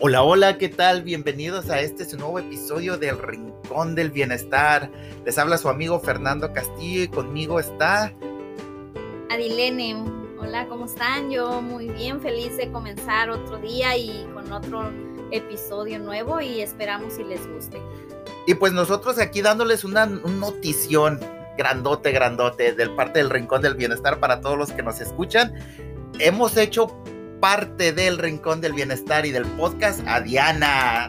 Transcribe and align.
Hola, 0.00 0.22
hola, 0.22 0.58
¿qué 0.58 0.68
tal? 0.68 1.02
Bienvenidos 1.02 1.70
a 1.70 1.80
este 1.80 2.04
su 2.04 2.16
nuevo 2.16 2.38
episodio 2.38 2.98
del 2.98 3.18
Rincón 3.18 3.96
del 3.96 4.12
Bienestar. 4.12 4.92
Les 5.24 5.36
habla 5.38 5.58
su 5.58 5.68
amigo 5.68 5.98
Fernando 5.98 6.52
Castillo 6.52 7.02
y 7.02 7.08
conmigo 7.08 7.58
está 7.58 8.14
Adilene. 9.28 9.96
Hola, 10.38 10.68
¿cómo 10.68 10.84
están? 10.84 11.32
Yo 11.32 11.60
muy 11.60 11.88
bien, 11.88 12.20
feliz 12.20 12.56
de 12.56 12.70
comenzar 12.70 13.28
otro 13.28 13.58
día 13.58 13.96
y 13.96 14.24
con 14.32 14.52
otro 14.52 14.88
episodio 15.32 15.98
nuevo 15.98 16.40
y 16.40 16.60
esperamos 16.60 17.14
si 17.14 17.24
les 17.24 17.44
guste. 17.48 17.82
Y 18.46 18.54
pues 18.54 18.72
nosotros 18.72 19.18
aquí 19.18 19.42
dándoles 19.42 19.82
una, 19.82 20.06
notición 20.06 21.18
grandote, 21.56 22.12
grandote 22.12 22.72
del 22.72 22.94
parte 22.94 23.18
del 23.18 23.30
Rincón 23.30 23.62
del 23.62 23.74
Bienestar 23.74 24.20
para 24.20 24.40
todos 24.40 24.56
los 24.56 24.70
que 24.70 24.84
nos 24.84 25.00
escuchan. 25.00 25.54
Hemos 26.20 26.56
hecho 26.56 27.02
parte 27.40 27.92
del 27.92 28.18
Rincón 28.18 28.60
del 28.60 28.72
Bienestar 28.72 29.24
y 29.26 29.30
del 29.30 29.44
podcast 29.44 30.00
a 30.06 30.20
Diana. 30.20 31.08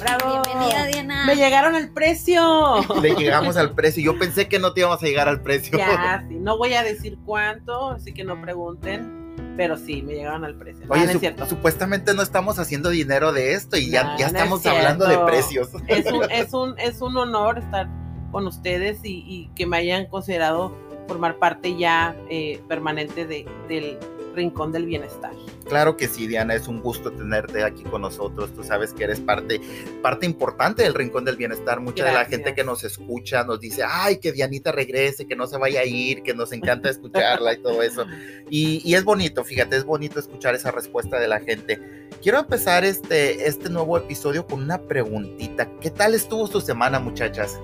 Bravo. 0.00 0.42
Bienvenida, 0.42 0.86
Diana. 0.86 1.26
Me 1.26 1.36
llegaron 1.36 1.74
al 1.74 1.90
precio. 1.90 2.84
Le 3.02 3.14
llegamos 3.14 3.56
al 3.56 3.74
precio. 3.74 4.02
Yo 4.02 4.18
pensé 4.18 4.48
que 4.48 4.58
no 4.58 4.72
te 4.72 4.80
íbamos 4.80 5.02
a 5.02 5.06
llegar 5.06 5.28
al 5.28 5.42
precio. 5.42 5.78
Ya, 5.78 6.24
sí. 6.28 6.34
No 6.36 6.58
voy 6.58 6.74
a 6.74 6.82
decir 6.82 7.18
cuánto, 7.24 7.90
así 7.90 8.12
que 8.12 8.24
no 8.24 8.40
pregunten. 8.40 9.24
Pero 9.56 9.76
sí, 9.76 10.02
me 10.02 10.14
llegaron 10.14 10.44
al 10.44 10.54
precio. 10.56 10.84
Oye, 10.88 11.04
es 11.04 11.18
cierto. 11.18 11.46
supuestamente 11.46 12.12
no 12.12 12.22
estamos 12.22 12.58
haciendo 12.58 12.90
dinero 12.90 13.32
de 13.32 13.54
esto 13.54 13.76
y 13.76 13.90
ya, 13.90 14.16
ya 14.18 14.26
estamos 14.26 14.66
hablando 14.66 15.06
de 15.06 15.18
precios. 15.18 15.70
Es 15.86 16.06
un, 16.12 16.22
es, 16.30 16.52
un, 16.52 16.78
es 16.78 17.00
un 17.00 17.16
honor 17.16 17.58
estar 17.58 17.88
con 18.32 18.46
ustedes 18.46 18.98
y, 19.02 19.50
que 19.54 19.66
me 19.66 19.78
hayan 19.78 20.06
considerado 20.06 20.76
formar 21.08 21.38
parte 21.38 21.76
ya 21.76 22.16
eh, 22.28 22.60
permanente 22.68 23.24
de, 23.24 23.46
del 23.68 23.98
rincón 24.36 24.70
del 24.70 24.86
bienestar. 24.86 25.32
Claro 25.64 25.96
que 25.96 26.06
sí, 26.06 26.28
Diana, 26.28 26.54
es 26.54 26.68
un 26.68 26.80
gusto 26.80 27.10
tenerte 27.10 27.64
aquí 27.64 27.82
con 27.82 28.02
nosotros. 28.02 28.54
Tú 28.54 28.62
sabes 28.62 28.92
que 28.92 29.04
eres 29.04 29.18
parte, 29.18 29.60
parte 30.02 30.26
importante 30.26 30.84
del 30.84 30.94
rincón 30.94 31.24
del 31.24 31.36
bienestar. 31.36 31.80
Mucha 31.80 32.04
de 32.04 32.12
la 32.12 32.24
gente 32.24 32.54
que 32.54 32.62
nos 32.62 32.84
escucha 32.84 33.42
nos 33.42 33.58
dice, 33.58 33.82
ay, 33.84 34.18
que 34.18 34.30
Dianita 34.30 34.70
regrese, 34.70 35.26
que 35.26 35.34
no 35.34 35.46
se 35.46 35.58
vaya 35.58 35.80
a 35.80 35.84
ir, 35.84 36.22
que 36.22 36.34
nos 36.34 36.52
encanta 36.52 36.88
escucharla 36.88 37.54
y 37.54 37.58
todo 37.58 37.82
eso. 37.82 38.04
Y, 38.48 38.94
es 38.94 39.02
bonito, 39.02 39.42
fíjate, 39.42 39.76
es 39.76 39.84
bonito 39.84 40.20
escuchar 40.20 40.54
esa 40.54 40.70
respuesta 40.70 41.18
de 41.18 41.26
la 41.26 41.40
gente. 41.40 41.80
Quiero 42.22 42.38
empezar 42.38 42.84
este, 42.84 43.48
este 43.48 43.68
nuevo 43.70 43.96
episodio 43.96 44.46
con 44.46 44.62
una 44.62 44.80
preguntita. 44.82 45.68
¿Qué 45.80 45.90
tal 45.90 46.14
estuvo 46.14 46.46
tu 46.48 46.60
semana, 46.60 47.00
muchachas? 47.00 47.58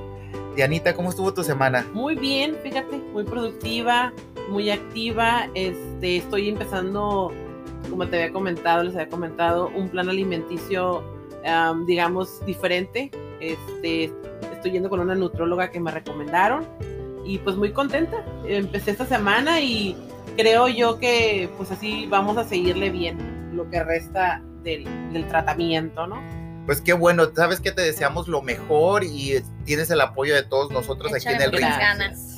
Dianita, 0.54 0.94
¿cómo 0.94 1.10
estuvo 1.10 1.32
tu 1.32 1.42
semana? 1.42 1.86
Muy 1.92 2.14
bien, 2.14 2.56
fíjate, 2.62 2.96
muy 3.12 3.24
productiva, 3.24 4.12
muy 4.50 4.70
activa. 4.70 5.48
Este, 5.54 6.18
estoy 6.18 6.50
empezando, 6.50 7.32
como 7.88 8.06
te 8.06 8.16
había 8.16 8.32
comentado, 8.32 8.82
les 8.82 8.94
había 8.94 9.08
comentado, 9.08 9.70
un 9.74 9.88
plan 9.88 10.08
alimenticio, 10.08 11.02
digamos, 11.86 12.44
diferente. 12.44 13.10
Este, 13.40 14.12
estoy 14.52 14.72
yendo 14.72 14.90
con 14.90 15.00
una 15.00 15.14
nutróloga 15.14 15.70
que 15.70 15.80
me 15.80 15.90
recomendaron 15.90 16.66
y 17.24 17.38
pues 17.38 17.56
muy 17.56 17.72
contenta. 17.72 18.24
Empecé 18.46 18.90
esta 18.90 19.06
semana 19.06 19.60
y 19.60 19.96
creo 20.36 20.68
yo 20.68 20.98
que 20.98 21.48
pues 21.56 21.70
así 21.70 22.06
vamos 22.10 22.36
a 22.36 22.44
seguirle 22.44 22.90
bien 22.90 23.56
lo 23.56 23.68
que 23.70 23.82
resta 23.82 24.42
del, 24.62 24.84
del 25.12 25.26
tratamiento, 25.28 26.06
¿no? 26.06 26.41
Pues 26.66 26.80
qué 26.80 26.92
bueno, 26.92 27.30
sabes 27.34 27.60
que 27.60 27.72
te 27.72 27.82
deseamos 27.82 28.28
lo 28.28 28.40
mejor 28.40 29.02
y 29.02 29.42
tienes 29.64 29.90
el 29.90 30.00
apoyo 30.00 30.34
de 30.34 30.44
todos 30.44 30.70
nosotros 30.70 31.12
aquí 31.12 31.28
en 31.28 31.42
el 31.42 31.50
rincón, 31.50 31.72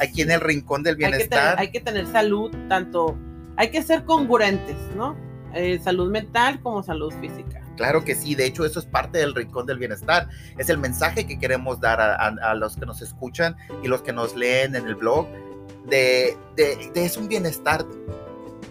aquí 0.01 0.23
en 0.23 0.31
el 0.31 0.41
rincón 0.41 0.83
del 0.83 0.97
bienestar. 0.97 1.57
Hay 1.59 1.71
que, 1.71 1.81
tener, 1.81 2.07
salud, 2.07 2.51
tanto 2.69 3.19
hay 3.57 3.71
que 3.71 3.83
ser 3.83 4.05
congruentes, 4.05 4.77
¿no? 4.97 5.17
Eh, 5.55 5.79
salud 5.83 6.11
mental 6.11 6.61
como 6.61 6.83
salud 6.83 7.13
física. 7.21 7.63
Claro 7.77 8.05
que 8.05 8.15
sí, 8.15 8.35
de 8.35 8.47
hecho 8.47 8.65
eso 8.65 8.81
es 8.81 8.87
parte 8.87 9.19
del 9.19 9.35
rincón 9.35 9.67
del 9.67 9.79
bienestar, 9.79 10.29
es 10.59 10.69
el 10.69 10.79
mensaje 10.79 11.27
que 11.27 11.39
queremos 11.39 11.81
dar 11.81 12.01
a, 12.01 12.55
los 12.55 12.77
que 12.77 12.87
nos 12.87 13.03
escuchan 13.03 13.57
y 13.83 13.89
los 13.89 14.03
que 14.03 14.13
nos 14.13 14.37
leen 14.37 14.77
en 14.77 14.87
el 14.87 14.95
blog, 14.95 15.27
de, 15.87 16.37
de, 16.57 16.91
de 16.95 17.05
es 17.05 17.17
un 17.17 17.29
bienestar 17.29 17.85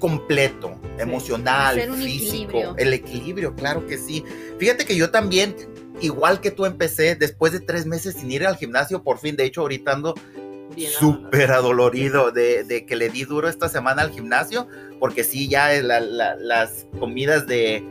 completo, 0.04 0.78
emocional, 1.00 1.80
físico, 1.96 2.76
el 2.78 2.92
equilibrio, 2.92 3.56
claro 3.56 3.88
que 3.88 3.98
sí. 3.98 4.22
Fíjate 4.60 4.84
que 4.84 4.98
yo 4.98 5.12
también, 5.12 5.56
igual 6.02 6.42
que 6.42 6.52
tú 6.52 6.66
empecé, 6.66 7.16
después 7.16 7.54
de 7.54 7.62
tres 7.62 7.86
meses 7.86 8.16
sin 8.16 8.30
ir 8.30 8.46
al 8.46 8.58
gimnasio, 8.58 9.02
por 9.02 9.18
fin, 9.18 9.38
de 9.38 9.46
hecho 9.46 9.62
ahorita 9.62 9.94
ando 9.94 10.14
súper 11.00 11.54
adolorido 11.54 12.32
de, 12.32 12.84
que 12.86 12.96
le 12.98 13.08
di 13.08 13.24
duro 13.24 13.48
esta 13.48 13.70
semana 13.70 14.02
al 14.02 14.12
gimnasio, 14.12 14.68
porque 15.00 15.24
sí, 15.24 15.48
ya 15.48 15.72
las 15.72 16.86
comidas 17.00 17.48
de, 17.48 17.82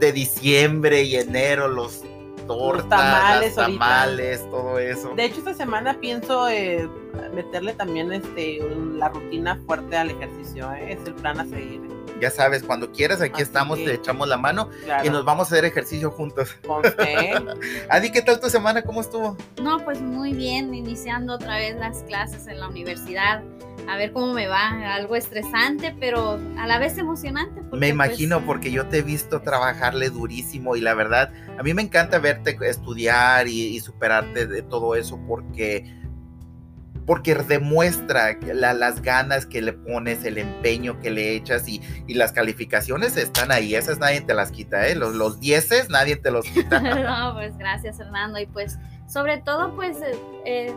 de 0.00 0.10
diciembre 0.10 1.04
y 1.04 1.14
enero, 1.14 1.68
los 1.68 2.02
tortas, 2.48 2.88
tamales, 2.88 3.54
tamales 3.54 4.50
todo 4.50 4.80
eso. 4.80 5.14
De 5.14 5.26
hecho, 5.26 5.38
esta 5.38 5.54
semana 5.54 5.96
pienso 6.00 6.48
eh, 6.48 6.88
meterle 7.34 7.72
también 7.74 8.12
este 8.12 8.60
la 8.94 9.08
rutina 9.08 9.60
fuerte 9.66 9.96
al 9.96 10.10
ejercicio, 10.10 10.72
¿eh? 10.72 10.92
es 10.92 11.06
el 11.06 11.14
plan 11.14 11.40
a 11.40 11.44
seguir. 11.44 11.80
Ya 12.20 12.30
sabes, 12.30 12.62
cuando 12.62 12.92
quieras, 12.92 13.20
aquí 13.20 13.42
estamos, 13.42 13.78
te 13.78 13.92
echamos 13.92 14.26
la 14.26 14.38
mano 14.38 14.70
y 15.04 15.10
nos 15.10 15.24
vamos 15.24 15.52
a 15.52 15.54
hacer 15.54 15.66
ejercicio 15.66 16.10
juntos. 16.10 16.56
Adi, 17.90 18.10
¿qué 18.10 18.22
tal 18.22 18.40
tu 18.40 18.48
semana? 18.48 18.82
¿Cómo 18.82 19.02
estuvo? 19.02 19.36
No, 19.62 19.84
pues 19.84 20.00
muy 20.00 20.32
bien, 20.32 20.72
iniciando 20.72 21.34
otra 21.34 21.56
vez 21.58 21.76
las 21.76 22.04
clases 22.04 22.46
en 22.46 22.60
la 22.60 22.68
universidad 22.68 23.42
a 23.88 23.96
ver 23.96 24.12
cómo 24.12 24.32
me 24.32 24.46
va. 24.46 24.94
Algo 24.94 25.16
estresante, 25.16 25.94
pero 25.98 26.38
a 26.58 26.66
la 26.66 26.78
vez 26.78 26.98
emocionante. 26.98 27.60
me 27.62 27.68
pues, 27.68 27.90
imagino, 27.90 28.44
porque 28.44 28.70
yo 28.70 28.86
te 28.86 28.98
he 28.98 29.02
visto 29.02 29.42
trabajarle 29.42 30.10
durísimo 30.10 30.76
y 30.76 30.80
la 30.80 30.94
verdad, 30.94 31.32
a 31.58 31.62
mí 31.62 31.74
me 31.74 31.82
encanta 31.82 32.18
verte 32.18 32.56
estudiar 32.62 33.48
y, 33.48 33.78
superarte 33.80 34.46
de 34.46 34.62
todo 34.62 34.94
eso 34.96 35.20
porque 35.28 35.84
porque 37.06 37.34
demuestra 37.34 38.36
las 38.42 39.00
ganas 39.00 39.46
que 39.46 39.62
le 39.62 39.72
pones, 39.72 40.24
el 40.24 40.38
empeño 40.38 41.00
que 41.00 41.10
le 41.10 41.34
echas 41.34 41.68
y, 41.68 41.80
las 42.08 42.32
calificaciones 42.32 43.16
están 43.16 43.52
ahí, 43.52 43.74
esas 43.74 43.98
nadie 43.98 44.22
te 44.22 44.32
las 44.32 44.50
quita, 44.50 44.88
¿eh? 44.88 44.94
Los, 44.94 45.14
los 45.14 45.38
dieces 45.38 45.90
nadie 45.90 46.16
te 46.16 46.30
los 46.30 46.46
quita. 46.46 46.80
no, 46.80 47.34
pues 47.34 47.56
gracias 47.58 47.98
Fernando 47.98 48.38
y 48.38 48.46
pues 48.46 48.78
sobre 49.06 49.38
todo 49.38 49.74
pues 49.76 49.98
eh, 49.98 50.18
eh, 50.44 50.74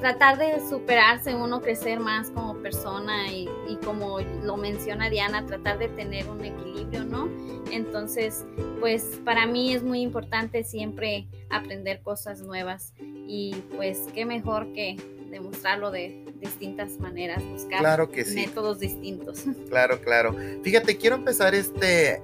tratar 0.00 0.38
de 0.38 0.60
superarse 0.68 1.34
uno, 1.34 1.60
crecer 1.60 2.00
más 2.00 2.30
como 2.30 2.54
persona 2.56 3.32
y, 3.32 3.48
como 3.84 4.20
lo 4.20 4.56
menciona 4.56 5.08
Diana, 5.08 5.46
tratar 5.46 5.78
de 5.78 5.88
tener 5.88 6.28
un 6.28 6.44
equilibrio, 6.44 7.04
¿no? 7.04 7.28
Entonces, 7.70 8.44
pues 8.80 9.20
para 9.24 9.46
mí 9.46 9.72
es 9.72 9.82
muy 9.82 10.00
importante 10.00 10.64
siempre 10.64 11.28
aprender 11.50 12.02
cosas 12.02 12.40
nuevas 12.42 12.92
y 13.00 13.54
pues 13.76 14.08
qué 14.12 14.26
mejor 14.26 14.72
que 14.72 14.96
demostrarlo 15.32 15.90
de 15.90 16.24
distintas 16.40 17.00
maneras, 17.00 17.42
buscar 17.42 17.80
claro 17.80 18.10
que 18.10 18.24
métodos 18.26 18.78
distintos. 18.78 19.44
Claro, 19.68 20.00
claro. 20.02 20.36
Fíjate, 20.62 20.98
quiero 20.98 21.16
empezar 21.16 21.54
este, 21.54 22.22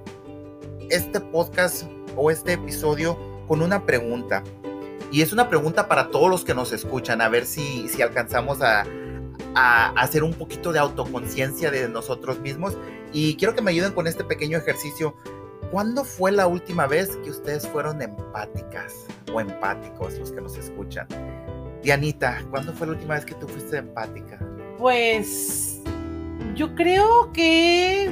este 0.89 1.19
podcast 1.19 1.83
o 2.15 2.29
este 2.29 2.53
episodio 2.53 3.17
con 3.47 3.63
una 3.63 3.85
pregunta. 3.85 4.43
Y 5.11 5.23
es 5.23 5.33
una 5.33 5.49
pregunta 5.49 5.87
para 5.87 6.11
todos 6.11 6.29
los 6.29 6.45
que 6.45 6.53
nos 6.53 6.71
escuchan, 6.71 7.21
a 7.21 7.29
ver 7.29 7.47
si, 7.47 7.89
si 7.89 8.03
alcanzamos 8.03 8.61
a, 8.61 8.85
hacer 9.55 10.23
un 10.23 10.33
poquito 10.33 10.71
de 10.71 10.77
autoconciencia 10.77 11.71
de 11.71 11.89
nosotros 11.89 12.39
mismos. 12.39 12.77
Y 13.11 13.35
quiero 13.35 13.55
que 13.55 13.63
me 13.63 13.71
ayuden 13.71 13.93
con 13.93 14.05
este 14.05 14.23
pequeño 14.23 14.59
ejercicio. 14.59 15.15
¿Cuándo 15.71 16.03
fue 16.03 16.31
la 16.31 16.45
última 16.45 16.85
vez 16.85 17.17
que 17.23 17.31
ustedes 17.31 17.67
fueron 17.67 18.01
empáticas 18.01 18.93
o 19.33 19.41
empáticos 19.41 20.19
los 20.19 20.31
que 20.31 20.41
nos 20.41 20.55
escuchan? 20.55 21.07
Dianita, 21.83 22.41
¿cuándo 22.49 22.73
fue 22.73 22.87
la 22.87 22.93
última 22.93 23.13
vez 23.15 23.25
que 23.25 23.35
tú 23.35 23.47
fuiste 23.47 23.77
empática? 23.77 24.39
Pues 24.77 25.81
yo 26.55 26.75
creo 26.75 27.31
que 27.31 28.09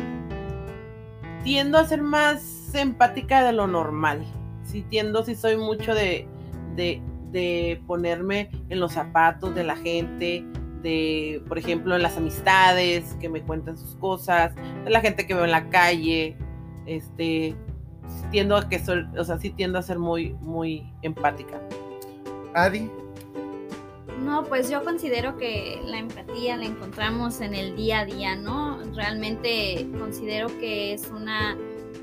tiendo 1.44 1.78
a 1.78 1.86
ser 1.86 2.02
más 2.02 2.74
empática 2.74 3.44
de 3.44 3.54
lo 3.54 3.68
normal. 3.68 4.26
Sí 4.64 4.86
tiendo, 4.90 5.24
sí 5.24 5.36
soy 5.36 5.58
mucho 5.58 5.94
de, 5.94 6.28
de, 6.76 7.82
ponerme 7.88 8.50
en 8.70 8.80
los 8.80 8.94
zapatos 8.94 9.54
de 9.54 9.64
la 9.64 9.76
gente, 9.76 10.46
de, 10.82 11.42
por 11.48 11.58
ejemplo, 11.58 11.96
en 11.96 12.02
las 12.02 12.18
amistades, 12.18 13.16
que 13.20 13.30
me 13.30 13.42
cuentan 13.42 13.78
sus 13.78 13.96
cosas, 13.96 14.54
de 14.84 14.90
la 14.90 15.02
gente 15.02 15.28
que 15.28 15.34
veo 15.34 15.46
en 15.46 15.52
la 15.52 15.70
calle, 15.70 16.36
este, 16.86 17.56
tiendo 18.32 18.58
a 18.58 18.68
que 18.68 18.80
soy, 18.80 19.08
o 19.18 19.24
sea, 19.24 19.38
sí 19.38 19.52
tiendo 19.52 19.78
a 19.78 19.82
ser 19.82 20.00
muy, 20.00 20.34
muy 20.42 20.92
empática. 21.02 21.62
Adi. 22.54 22.90
No, 24.24 24.44
pues 24.44 24.70
yo 24.70 24.84
considero 24.84 25.38
que 25.38 25.80
la 25.86 26.00
empatía 26.00 26.58
la 26.58 26.66
encontramos 26.66 27.40
en 27.42 27.54
el 27.54 27.76
día 27.76 28.00
a 28.00 28.06
día, 28.06 28.36
¿no? 28.36 28.80
Realmente 28.94 29.88
considero 29.98 30.48
que 30.60 30.94
es 30.94 31.08
una 31.10 31.56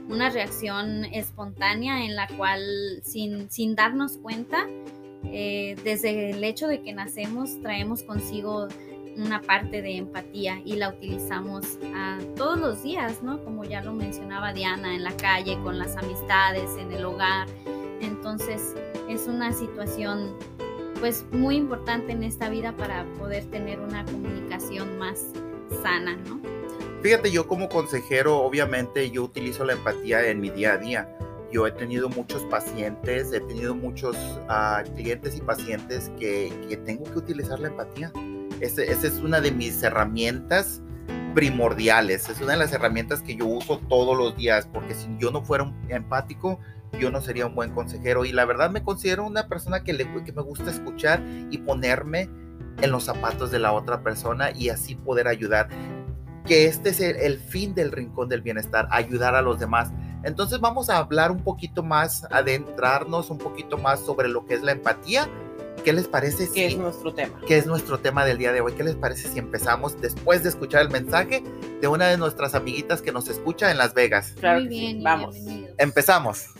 una 0.09 0.31
reacción 0.31 1.05
espontánea 1.07 2.05
en 2.05 2.15
la 2.15 2.29
cual 2.37 2.61
sin, 3.03 3.51
sin 3.51 3.75
darnos 3.75 4.19
cuenta, 4.19 4.67
eh, 5.25 5.77
desde 5.85 6.31
el 6.31 6.45
hecho 6.45 6.69
de 6.69 6.83
que 6.83 6.93
nacemos 6.93 7.61
traemos 7.63 8.03
consigo 8.03 8.69
una 9.17 9.41
parte 9.41 9.81
de 9.81 9.97
empatía 9.97 10.61
y 10.65 10.75
la 10.75 10.91
utilizamos 10.91 11.79
ah, 11.95 12.19
todos 12.37 12.59
los 12.59 12.83
días, 12.83 13.23
¿no? 13.23 13.43
Como 13.45 13.65
ya 13.65 13.81
lo 13.83 13.93
mencionaba 13.93 14.53
Diana, 14.53 14.95
en 14.95 15.05
la 15.05 15.17
calle, 15.17 15.57
con 15.63 15.79
las 15.79 15.97
amistades, 15.97 16.69
en 16.79 16.93
el 16.93 17.05
hogar. 17.05 17.47
Entonces 18.01 18.75
es 19.09 19.27
una 19.27 19.53
situación 19.53 20.37
pues 21.05 21.27
muy 21.33 21.57
importante 21.57 22.13
en 22.13 22.23
esta 22.23 22.49
vida 22.49 22.73
para 22.79 23.05
poder 23.19 23.45
tener 23.51 23.79
una 23.79 24.07
comunicación 24.07 24.97
más 24.97 25.27
sana, 25.83 26.17
¿no? 26.17 26.41
Fíjate, 27.03 27.31
yo 27.31 27.47
como 27.47 27.69
consejero, 27.69 28.39
obviamente 28.39 29.11
yo 29.11 29.25
utilizo 29.25 29.67
la 29.67 29.75
empatía 29.75 30.27
en 30.27 30.41
mi 30.41 30.49
día 30.49 30.73
a 30.73 30.77
día. 30.79 31.15
Yo 31.53 31.67
he 31.67 31.73
tenido 31.73 32.09
muchos 32.09 32.43
pacientes, 32.45 33.35
he 33.35 33.41
tenido 33.41 33.75
muchos 33.75 34.17
ah, 34.49 34.83
clientes 34.97 35.37
y 35.37 35.43
pacientes 35.43 36.11
que, 36.19 36.51
que, 36.71 36.79
tengo 36.79 37.05
que 37.05 37.19
utilizar 37.19 37.61
la 37.61 37.69
empatía. 37.69 38.11
esa 38.61 38.83
es 38.83 39.19
una 39.19 39.43
de 39.43 39.51
mis 39.51 39.83
herramientas 39.83 40.81
primordiales, 41.35 42.31
es 42.31 42.41
una 42.41 42.53
de 42.53 42.61
las 42.61 42.73
herramientas 42.73 43.21
que 43.21 43.37
yo 43.37 43.45
uso 43.45 43.79
todos 43.91 44.17
los 44.17 44.39
días, 44.39 44.67
porque 44.73 44.95
si 44.95 45.07
yo 45.19 45.31
no 45.31 45.45
fuera 45.45 45.71
empático, 45.91 46.61
yo 46.99 47.11
no 47.11 47.21
sería 47.21 47.47
un 47.47 47.55
buen 47.55 47.71
consejero. 47.73 48.25
Y 48.25 48.33
la 48.33 48.45
verdad 48.45 48.71
me 48.71 48.83
considero 48.83 49.25
una 49.25 49.49
persona 49.49 49.83
que, 49.83 49.93
le, 49.93 50.07
que 50.25 50.33
me 50.33 50.43
gusta 50.43 50.71
escuchar 50.71 51.23
y 51.51 51.59
ponerme 51.59 52.29
en 52.81 52.91
los 52.91 53.05
zapatos 53.05 53.51
de 53.51 53.59
la 53.59 53.73
otra 53.73 54.03
persona 54.03 54.51
y 54.51 54.69
así 54.69 54.95
poder 54.95 55.29
ayudar. 55.29 55.69
Que 56.47 56.67
este 56.67 56.91
es 56.91 57.01
el, 57.01 57.39
fin 57.39 57.75
del 57.75 57.91
rincón 57.91 58.29
del 58.29 58.43
bienestar, 58.43 58.87
ayudar 58.91 59.35
a 59.35 59.43
los 59.43 59.59
demás. 59.59 59.91
Entonces 60.25 60.61
vamos 60.61 60.91
a 60.91 60.99
hablar 60.99 61.31
un 61.31 61.43
poquito 61.43 61.83
más, 61.83 62.27
adentrarnos 62.31 63.31
un 63.31 63.39
poquito 63.39 63.79
más 63.79 64.01
sobre 64.01 64.29
lo 64.29 64.45
que 64.47 64.55
es 64.55 64.63
la 64.63 64.73
empatía. 64.73 65.29
¿Qué 65.85 65.93
les 65.93 66.09
parece? 66.09 66.51
¿Qué 66.51 66.67
es 66.67 66.77
nuestro 66.77 67.13
tema? 67.13 67.39
¿Qué 67.47 67.59
es 67.59 67.67
nuestro 67.67 67.99
tema 67.99 68.25
del 68.25 68.39
día 68.39 68.53
de 68.53 68.61
hoy? 68.61 68.73
¿Qué 68.73 68.85
les 68.85 68.95
parece 68.95 69.29
si 69.29 69.39
empezamos 69.39 70.01
después 70.01 70.43
de 70.43 70.49
escuchar 70.49 70.83
el 70.83 70.91
mensaje 70.91 71.43
de 71.81 71.89
una 71.89 72.09
de 72.09 72.17
nuestras 72.17 72.55
amiguitas 72.55 73.03
que 73.03 73.13
nos 73.13 73.29
escucha 73.29 73.71
en 73.71 73.79
Las 73.79 73.93
Vegas? 73.93 74.35
Claro 74.39 74.61
Muy 74.61 74.69
bien, 74.69 75.03
vamos. 75.03 75.37
Empezamos. 75.77 76.55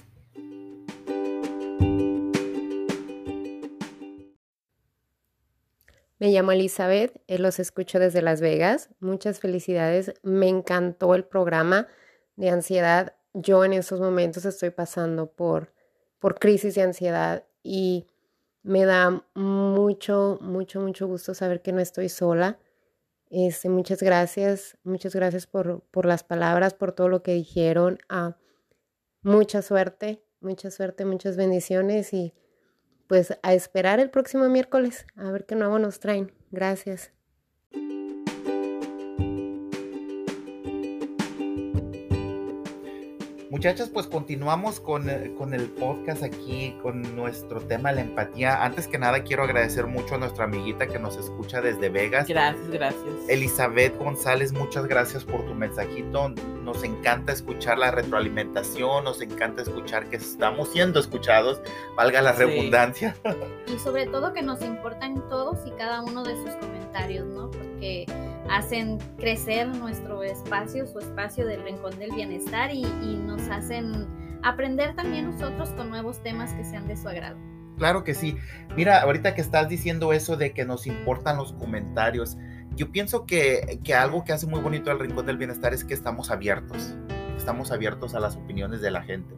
Me 6.19 6.31
llamo 6.31 6.53
Elizabeth, 6.53 7.21
eh, 7.27 7.39
los 7.39 7.59
escucho 7.59 7.99
desde 7.99 8.23
Las 8.23 8.41
Vegas. 8.41 8.91
Muchas 9.01 9.41
felicidades. 9.41 10.15
Me 10.23 10.49
encantó 10.49 11.15
el 11.15 11.25
programa 11.25 11.89
de 12.37 12.51
ansiedad. 12.51 13.17
Yo 13.33 13.65
en 13.65 13.73
estos 13.73 14.01
momentos 14.01 14.45
estoy 14.45 14.71
pasando 14.71 15.33
por, 15.33 15.73
por 16.21 16.39
crisis 16.39 16.77
de 16.77 16.83
ansiedad 16.83 17.45
y 17.63 18.07
me 18.63 18.85
da 18.85 19.27
mucho, 19.35 20.39
mucho, 20.41 20.81
mucho 20.81 21.07
gusto 21.07 21.35
saber 21.35 21.63
que 21.63 21.73
no 21.73 21.81
estoy 21.81 22.09
sola. 22.09 22.59
Este, 23.29 23.69
muchas 23.69 24.03
gracias, 24.03 24.79
muchas 24.85 25.15
gracias 25.15 25.47
por, 25.47 25.83
por 25.91 26.07
las 26.07 26.23
palabras, 26.23 26.75
por 26.75 26.93
todo 26.93 27.09
lo 27.09 27.23
que 27.23 27.35
dijeron. 27.35 27.99
Ah, 28.09 28.37
mucha 29.23 29.61
suerte, 29.63 30.23
mucha 30.41 30.71
suerte, 30.71 31.05
muchas 31.05 31.37
bendiciones 31.37 32.13
y 32.13 32.33
pues 33.07 33.39
a 33.43 33.55
esperar 33.55 34.01
el 34.01 34.11
próximo 34.11 34.49
miércoles 34.49 35.07
a 35.17 35.31
ver 35.31 35.47
qué 35.47 35.55
nuevo 35.55 35.79
nos 35.79 36.01
traen. 36.01 36.33
Gracias. 36.51 37.13
Muchachas, 43.55 43.89
pues 43.89 44.09
continuamos 44.09 44.81
con, 44.81 45.09
eh, 45.09 45.33
con, 45.39 45.55
el 45.55 45.71
podcast 45.71 46.25
aquí, 46.25 46.77
con 46.83 47.15
nuestro 47.15 47.61
tema, 47.61 47.93
la 47.93 48.01
empatía. 48.01 48.65
Antes 48.65 48.89
que 48.89 48.99
nada, 48.99 49.23
quiero 49.23 49.45
agradecer 49.45 49.87
mucho 49.87 50.17
a 50.17 50.19
nuestra 50.19 50.47
amiguita 50.47 50.89
que 50.89 50.99
nos 50.99 51.17
escucha 51.17 51.61
desde 51.61 51.89
Vegas. 51.89 52.27
Gracias, 52.27 52.69
gracias. 52.69 53.15
Elizabeth 53.29 53.97
González, 53.97 54.53
muchas 54.53 54.89
gracias 54.89 55.23
por 55.23 55.47
tu 55.47 55.55
mensajito. 55.55 56.31
Nos 56.65 56.83
encanta 56.83 57.33
escuchar 57.33 57.79
la 57.79 57.93
retroalimentación, 57.93 59.05
nos 59.05 59.23
encanta 59.23 59.63
escuchar 59.63 60.11
que 60.11 60.17
estamos 60.17 60.73
siendo 60.73 60.99
escuchados, 60.99 61.61
valga 61.97 62.23
la 62.23 62.33
redundancia. 62.33 63.15
Y 63.73 63.79
sobre 63.79 64.07
todo 64.07 64.33
que 64.33 64.43
nos 64.43 64.63
importan 64.63 65.29
todos 65.29 65.65
y 65.65 65.71
cada 65.71 66.03
uno 66.03 66.25
de 66.25 66.35
sus 66.35 66.57
comentarios, 66.57 67.25
¿no? 67.29 67.53
Porque 67.53 68.05
hacen 68.51 68.99
crecer 69.19 69.69
nuestro 69.69 70.23
espacio, 70.23 70.87
su 70.87 70.99
espacio 70.99 71.47
del 71.47 71.63
rincón 71.65 71.99
del 71.99 72.13
bienestar 72.13 72.71
y, 72.73 72.85
nos 73.25 73.49
hacen 73.49 74.07
aprender 74.43 74.95
también 74.95 75.31
nosotros 75.31 75.71
con 75.71 75.91
nuevos 75.91 76.23
temas 76.23 76.53
que 76.53 76.65
sean 76.65 76.87
de 76.87 76.97
su 76.97 77.09
agrado. 77.09 77.39
Claro 77.79 78.05
que 78.05 78.15
sí. 78.15 78.37
Mira, 78.77 79.01
ahorita 79.01 79.35
que 79.35 79.41
estás 79.41 79.69
diciendo 79.69 80.13
eso 80.13 80.37
de 80.37 80.53
que 80.53 80.65
nos 80.65 80.87
importan 80.87 81.37
los 81.37 81.53
comentarios, 81.55 82.37
yo 82.77 82.93
pienso 82.93 83.27
que, 83.27 83.81
que 83.83 83.95
algo 83.95 84.25
que 84.25 84.33
hace 84.33 84.47
muy 84.47 84.61
bonito 84.61 84.91
el 84.91 85.01
Rincón 85.01 85.27
del 85.27 85.39
Bienestar 85.39 85.75
es 85.75 85.85
que 85.85 85.95
estamos 85.95 86.31
abiertos, 86.31 86.97
estamos 87.37 87.73
abiertos 87.73 88.15
a 88.15 88.21
las 88.21 88.37
opiniones 88.37 88.81
de 88.81 88.91
la 88.91 89.03
gente. 89.03 89.35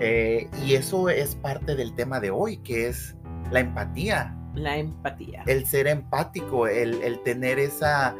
Eh, 0.00 0.48
y 0.64 0.74
eso 0.74 1.08
es 1.08 1.36
parte 1.36 1.74
del 1.74 1.94
tema 1.94 2.20
de 2.20 2.30
hoy, 2.30 2.58
que 2.58 2.88
es 2.88 3.16
la 3.50 3.60
empatía. 3.60 4.35
La 4.56 4.76
empatía. 4.78 5.44
El 5.46 5.66
ser 5.66 5.86
empático, 5.86 6.66
el, 6.66 7.00
el 7.02 7.22
tener 7.22 7.58
esa, 7.58 8.16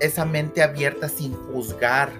esa 0.00 0.24
mente 0.24 0.62
abierta 0.62 1.08
sin 1.08 1.34
juzgar 1.34 2.10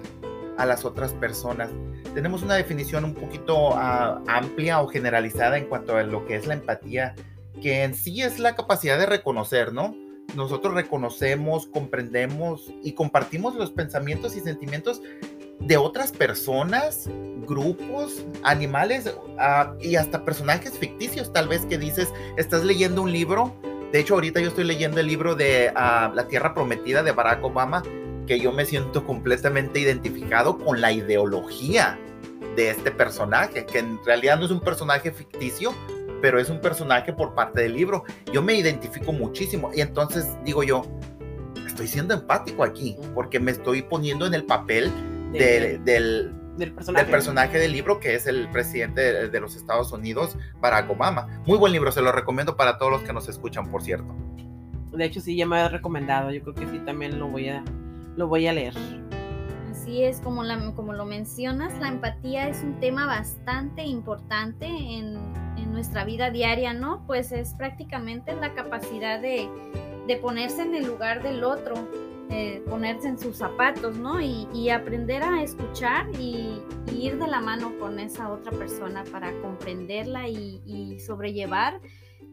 a 0.57 0.65
las 0.65 0.83
otras 0.83 1.13
personas. 1.13 1.69
Tenemos 2.13 2.43
una 2.43 2.55
definición 2.55 3.05
un 3.05 3.13
poquito 3.13 3.75
ah, 3.75 4.21
amplia 4.27 4.81
o 4.81 4.87
generalizada 4.87 5.57
en 5.57 5.65
cuanto 5.65 5.95
a 5.95 6.03
lo 6.03 6.25
que 6.25 6.35
es 6.35 6.47
la 6.47 6.55
empatía, 6.55 7.15
que 7.61 7.83
en 7.83 7.93
sí 7.93 8.21
es 8.21 8.39
la 8.39 8.55
capacidad 8.55 8.97
de 8.99 9.05
reconocer, 9.05 9.73
¿no? 9.73 9.95
Nosotros 10.35 10.73
reconocemos, 10.73 11.67
comprendemos 11.67 12.71
y 12.83 12.93
compartimos 12.93 13.55
los 13.55 13.71
pensamientos 13.71 14.35
y 14.35 14.41
sentimientos 14.41 15.01
de 15.59 15.77
otras 15.77 16.11
personas, 16.11 17.09
grupos, 17.47 18.25
animales 18.43 19.13
ah, 19.37 19.73
y 19.79 19.95
hasta 19.95 20.23
personajes 20.23 20.77
ficticios, 20.77 21.33
tal 21.33 21.47
vez 21.47 21.65
que 21.65 21.77
dices, 21.77 22.09
estás 22.37 22.63
leyendo 22.63 23.01
un 23.01 23.11
libro 23.11 23.53
de 23.91 23.99
hecho, 23.99 24.13
ahorita 24.13 24.39
yo 24.39 24.49
estoy 24.49 24.65
leyendo 24.65 24.99
el 24.99 25.07
libro 25.07 25.35
de 25.35 25.71
ah, 25.75 26.11
La 26.13 26.27
Tierra 26.27 26.53
Prometida 26.53 27.01
de 27.01 27.11
Barack 27.11 27.43
Obama, 27.43 27.81
que 28.27 28.39
yo 28.39 28.51
me 28.51 28.63
siento 28.65 29.03
completamente 29.03 29.79
identificado 29.79 30.59
con 30.59 30.79
la 30.79 30.91
ideología 30.91 31.97
de 32.55 32.69
este 32.69 32.91
personaje, 32.91 33.65
que 33.65 33.79
en 33.79 33.99
realidad 34.05 34.37
no 34.37 34.45
es 34.45 34.51
un 34.51 34.59
personaje 34.59 35.11
ficticio, 35.11 35.73
pero 36.21 36.39
es 36.39 36.49
un 36.49 36.61
personaje 36.61 37.13
por 37.13 37.33
parte 37.33 37.61
del 37.63 37.73
libro. 37.73 38.03
Yo 38.31 38.43
me 38.43 38.53
identifico 38.53 39.11
muchísimo 39.11 39.71
y 39.73 39.81
entonces 39.81 40.27
digo 40.45 40.61
yo, 40.61 40.83
estoy 41.65 41.87
siendo 41.87 42.13
empático 42.13 42.63
aquí, 42.63 42.95
porque 43.15 43.39
me 43.39 43.49
estoy 43.49 43.81
poniendo 43.81 44.27
en 44.27 44.35
el 44.35 44.43
papel 44.43 44.91
del, 45.31 46.33
del 46.59 46.73
personaje. 46.73 47.57
del 47.57 47.71
libro, 47.71 47.99
que 47.99 48.15
es 48.15 48.27
el 48.27 48.49
presidente 48.49 49.29
de, 49.29 49.39
los 49.39 49.55
Estados 49.55 49.91
Unidos, 49.91 50.37
Barack 50.59 50.89
Obama. 50.89 51.41
Muy 51.45 51.57
buen 51.57 51.71
libro, 51.71 51.91
se 51.91 52.01
lo 52.01 52.11
recomiendo 52.11 52.55
para 52.55 52.77
todos 52.77 52.91
los 52.91 53.01
que 53.01 53.13
nos 53.13 53.27
escuchan, 53.29 53.71
por 53.71 53.81
cierto. 53.81 54.13
De 54.91 55.05
hecho, 55.05 55.21
sí, 55.21 55.35
ya 55.35 55.45
me 55.45 55.57
ha 55.57 55.69
recomendado. 55.69 56.31
Yo 56.31 56.41
creo 56.41 56.55
que 56.55 56.67
sí, 56.67 56.79
también 56.85 57.17
lo 57.17 57.27
voy 57.27 57.49
a, 57.49 57.63
lo 58.15 58.27
voy 58.27 58.47
a 58.47 58.53
leer. 58.53 58.73
Así 59.71 60.03
es, 60.03 60.19
como, 60.19 60.43
la, 60.43 60.73
como 60.75 60.93
lo 60.93 61.05
mencionas, 61.05 61.77
la 61.79 61.87
empatía 61.87 62.49
es 62.49 62.61
un 62.63 62.79
tema 62.79 63.05
bastante 63.05 63.83
importante 63.83 64.65
en, 64.65 65.17
en 65.57 65.71
nuestra 65.71 66.03
vida 66.03 66.29
diaria, 66.29 66.73
¿no? 66.73 67.03
Pues 67.07 67.31
es 67.31 67.53
prácticamente 67.53 68.35
la 68.35 68.53
capacidad 68.53 69.21
de, 69.21 69.47
de 70.07 70.17
ponerse 70.17 70.63
en 70.63 70.75
el 70.75 70.85
lugar 70.85 71.23
del 71.23 71.43
otro, 71.43 71.75
eh, 72.29 72.61
ponerse 72.69 73.07
en 73.07 73.17
sus 73.17 73.37
zapatos, 73.37 73.97
¿no? 73.97 74.21
Y, 74.21 74.69
aprender 74.69 75.23
a 75.23 75.41
escuchar 75.41 76.07
y, 76.19 76.61
ir 76.95 77.17
de 77.17 77.27
la 77.27 77.41
mano 77.41 77.73
con 77.79 77.99
esa 77.99 78.31
otra 78.31 78.51
persona 78.51 79.03
para 79.11 79.31
comprenderla 79.41 80.27
y, 80.27 80.99
sobrellevar, 80.99 81.79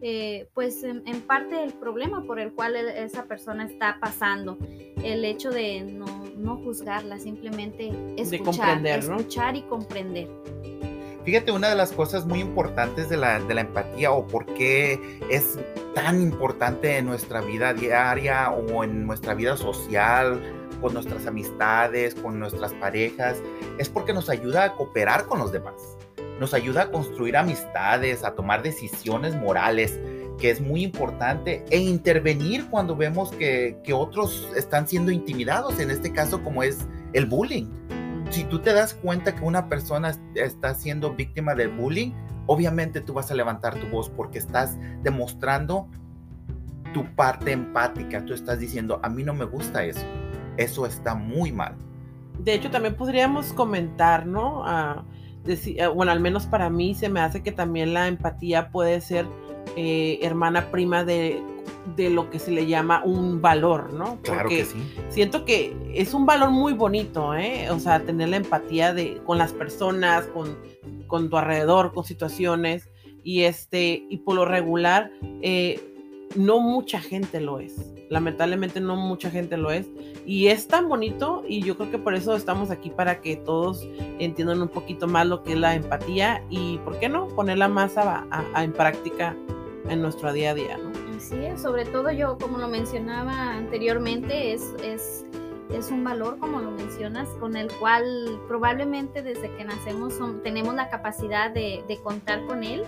eh, 0.03 0.49
pues 0.53 0.85
en, 0.85 1.03
parte 1.23 1.63
el 1.63 1.73
problema 1.73 2.23
por 2.25 2.39
el 2.41 2.53
cual 2.53 2.77
e, 2.77 3.05
esa 3.05 3.25
persona 3.25 3.65
está 3.65 3.99
pasando. 3.99 4.59
El 5.03 5.25
hecho 5.25 5.51
de 5.51 5.81
no, 5.83 6.57
juzgarla, 6.57 7.19
simplemente 7.19 7.91
escuchar, 8.19 8.87
escuchar 8.87 9.57
y 9.57 9.63
comprender. 9.63 10.29
Fíjate, 11.27 11.51
una 11.51 11.69
de 11.69 11.75
las 11.75 11.91
cosas 11.91 12.25
muy 12.25 12.39
importantes 12.39 13.09
de 13.09 13.17
la, 13.17 13.39
empatía 13.39 14.13
o 14.13 14.29
por 14.29 14.47
qué 14.47 15.19
es 15.29 15.59
tan 15.93 16.23
importante 16.23 16.99
en 16.99 17.07
nuestra 17.07 17.41
vida 17.41 17.75
diaria 17.75 18.53
o 18.53 18.85
en 18.85 19.05
nuestra 19.09 19.35
vida 19.35 19.57
social, 19.57 20.41
con 20.81 20.95
nuestras 20.95 21.27
amistades, 21.27 22.15
con 22.15 22.39
nuestras 22.39 22.75
parejas, 22.75 23.39
es 23.77 23.89
porque 23.89 24.13
nos 24.13 24.31
ayuda 24.31 24.63
a 24.63 24.75
cooperar 24.77 25.27
con 25.27 25.41
los 25.41 25.51
demás. 25.51 25.75
Nos 26.39 26.55
ayuda 26.55 26.83
a 26.83 26.91
construir 26.93 27.37
amistades, 27.37 28.23
a 28.23 28.37
tomar 28.37 28.63
decisiones 28.63 29.35
morales, 29.35 29.99
que 30.39 30.51
es 30.51 30.61
muy 30.61 30.85
importante, 30.85 31.65
e 31.71 31.79
intervenir 31.79 32.69
cuando 32.71 32.95
vemos 32.95 33.33
que 33.33 33.93
otros 33.93 34.49
están 34.55 34.87
siendo 34.87 35.11
intimidados, 35.11 35.81
en 35.81 35.91
este 35.91 36.13
caso 36.13 36.45
como 36.45 36.63
es 36.63 36.87
el 37.15 37.27
bullying 37.27 37.67
si 38.31 38.45
tú 38.45 38.61
te 38.61 38.73
das 38.73 38.95
cuenta 38.95 39.35
que 39.35 39.45
una 39.45 39.69
persona 39.69 40.13
está 40.35 40.75
siendo 40.75 41.15
víctima 41.15 41.55
de 41.55 41.67
bullying, 41.69 42.13
obviamente 42.47 43.01
tú 43.01 43.15
vas 43.15 43.31
a 43.31 43.35
levantar 43.35 43.75
tu 43.75 43.87
voz 43.89 44.11
porque 44.11 44.39
estás 44.39 44.79
demostrando 45.03 45.89
tu 46.93 47.05
parte 47.15 47.53
empática, 47.53 48.25
tú 48.25 48.33
estás 48.33 48.59
diciendo, 48.59 49.01
a 49.03 49.09
mí 49.09 49.23
no 49.23 49.35
me 49.35 49.45
gusta 49.45 49.85
eso, 49.85 50.05
eso 50.57 50.87
está 50.87 51.15
muy 51.15 51.53
mal. 51.53 51.77
De 52.39 52.55
hecho, 52.55 52.71
también 52.71 52.95
podríamos 52.97 53.53
comentar, 53.53 54.27
¿no? 54.27 54.65
decir, 55.45 55.81
eh, 55.81 55.87
bueno, 55.87 56.11
al 56.13 56.21
menos 56.21 56.47
para 56.47 56.71
mí 56.71 56.95
se 56.95 57.09
me 57.09 57.21
hace 57.21 57.43
que 57.43 57.53
también 57.53 57.95
la 57.95 58.09
empatía 58.09 58.71
puede 58.71 59.01
ser 59.01 59.27
eh, 59.77 60.19
hermana 60.23 60.71
prima 60.71 61.05
de, 61.05 61.43
de, 61.97 62.11
lo 62.11 62.31
que 62.31 62.39
se 62.39 62.51
le 62.51 62.67
llama 62.67 63.03
un 63.05 63.41
valor, 63.41 63.93
¿no? 63.93 64.19
claro 64.23 64.49
que 64.49 64.65
sí. 64.65 64.77
Siento 65.09 65.45
que 65.45 65.77
es 65.95 66.15
un 66.15 66.27
valor 66.27 66.51
muy 66.51 66.73
bonito, 66.73 67.35
¿eh? 67.35 67.71
O 67.71 67.79
sea, 67.79 68.01
tener 68.05 68.29
la 68.29 68.37
empatía 68.37 68.93
de, 68.93 69.21
con 69.25 69.39
las 69.39 69.53
personas, 69.53 70.27
con, 70.27 70.57
con 71.07 71.31
tu 71.31 71.37
alrededor, 71.37 71.93
con 71.93 72.05
situaciones. 72.05 72.89
Y 73.23 73.43
este, 73.43 74.07
y 74.09 74.19
por 74.19 74.37
lo 74.37 74.45
regular, 74.45 75.11
eh, 75.43 75.81
no 76.37 76.61
mucha 76.61 77.01
gente 77.01 77.41
lo 77.41 77.59
es. 77.59 77.75
Lamentablemente 78.09 78.81
no 78.81 78.97
mucha 78.97 79.31
gente 79.31 79.57
lo 79.57 79.71
es. 79.71 79.87
Y 80.25 80.49
es 80.49 80.67
tan 80.69 80.89
bonito 80.89 81.45
y 81.49 81.63
yo 81.63 81.77
creo 81.77 81.91
que 81.91 81.99
por 81.99 82.15
eso 82.15 82.35
estamos 82.35 82.71
aquí 82.71 82.91
para 82.91 83.21
que 83.21 83.37
todos 83.37 83.87
entiendan 84.19 84.61
un 84.61 84.69
poquito 84.69 85.07
más 85.07 85.27
lo 85.27 85.43
que 85.43 85.53
es 85.53 85.59
la 85.59 85.75
empatía 85.75 86.43
y, 86.51 86.79
¿por 86.79 86.99
qué 86.99 87.09
no?, 87.09 87.29
ponerla 87.29 87.69
más 87.69 87.95
en 88.57 88.73
práctica 88.73 89.37
en 89.89 90.03
nuestro 90.03 90.33
día 90.33 90.51
a 90.51 90.55
día, 90.55 90.79
¿no? 90.79 90.86
Así 91.27 91.45
es, 91.45 91.61
sobre 91.61 91.85
todo 91.85 92.13
yo, 92.13 92.39
como 92.39 92.59
lo 92.59 92.69
mencionaba 92.69 93.55
anteriormente, 93.55 94.53
es, 94.53 94.73
es, 94.81 95.25
es 95.73 95.91
un 95.91 96.05
valor, 96.05 96.39
como 96.39 96.61
lo 96.61 96.71
mencionas, 96.71 97.27
con 97.41 97.57
el 97.57 97.67
cual 97.81 98.41
probablemente 98.47 99.23
desde 99.23 99.51
que 99.57 99.65
nacemos 99.65 100.15
tenemos 100.45 100.77
la 100.77 100.89
capacidad 100.89 101.51
de, 101.51 101.83
de 101.89 101.99
contar 101.99 102.47
con 102.47 102.63
él 102.63 102.85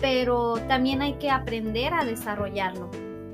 pero 0.00 0.54
también 0.66 1.02
hay 1.02 1.14
que 1.14 1.30
aprender 1.30 1.92
a 1.92 2.04
desarrollarlo 2.04 2.88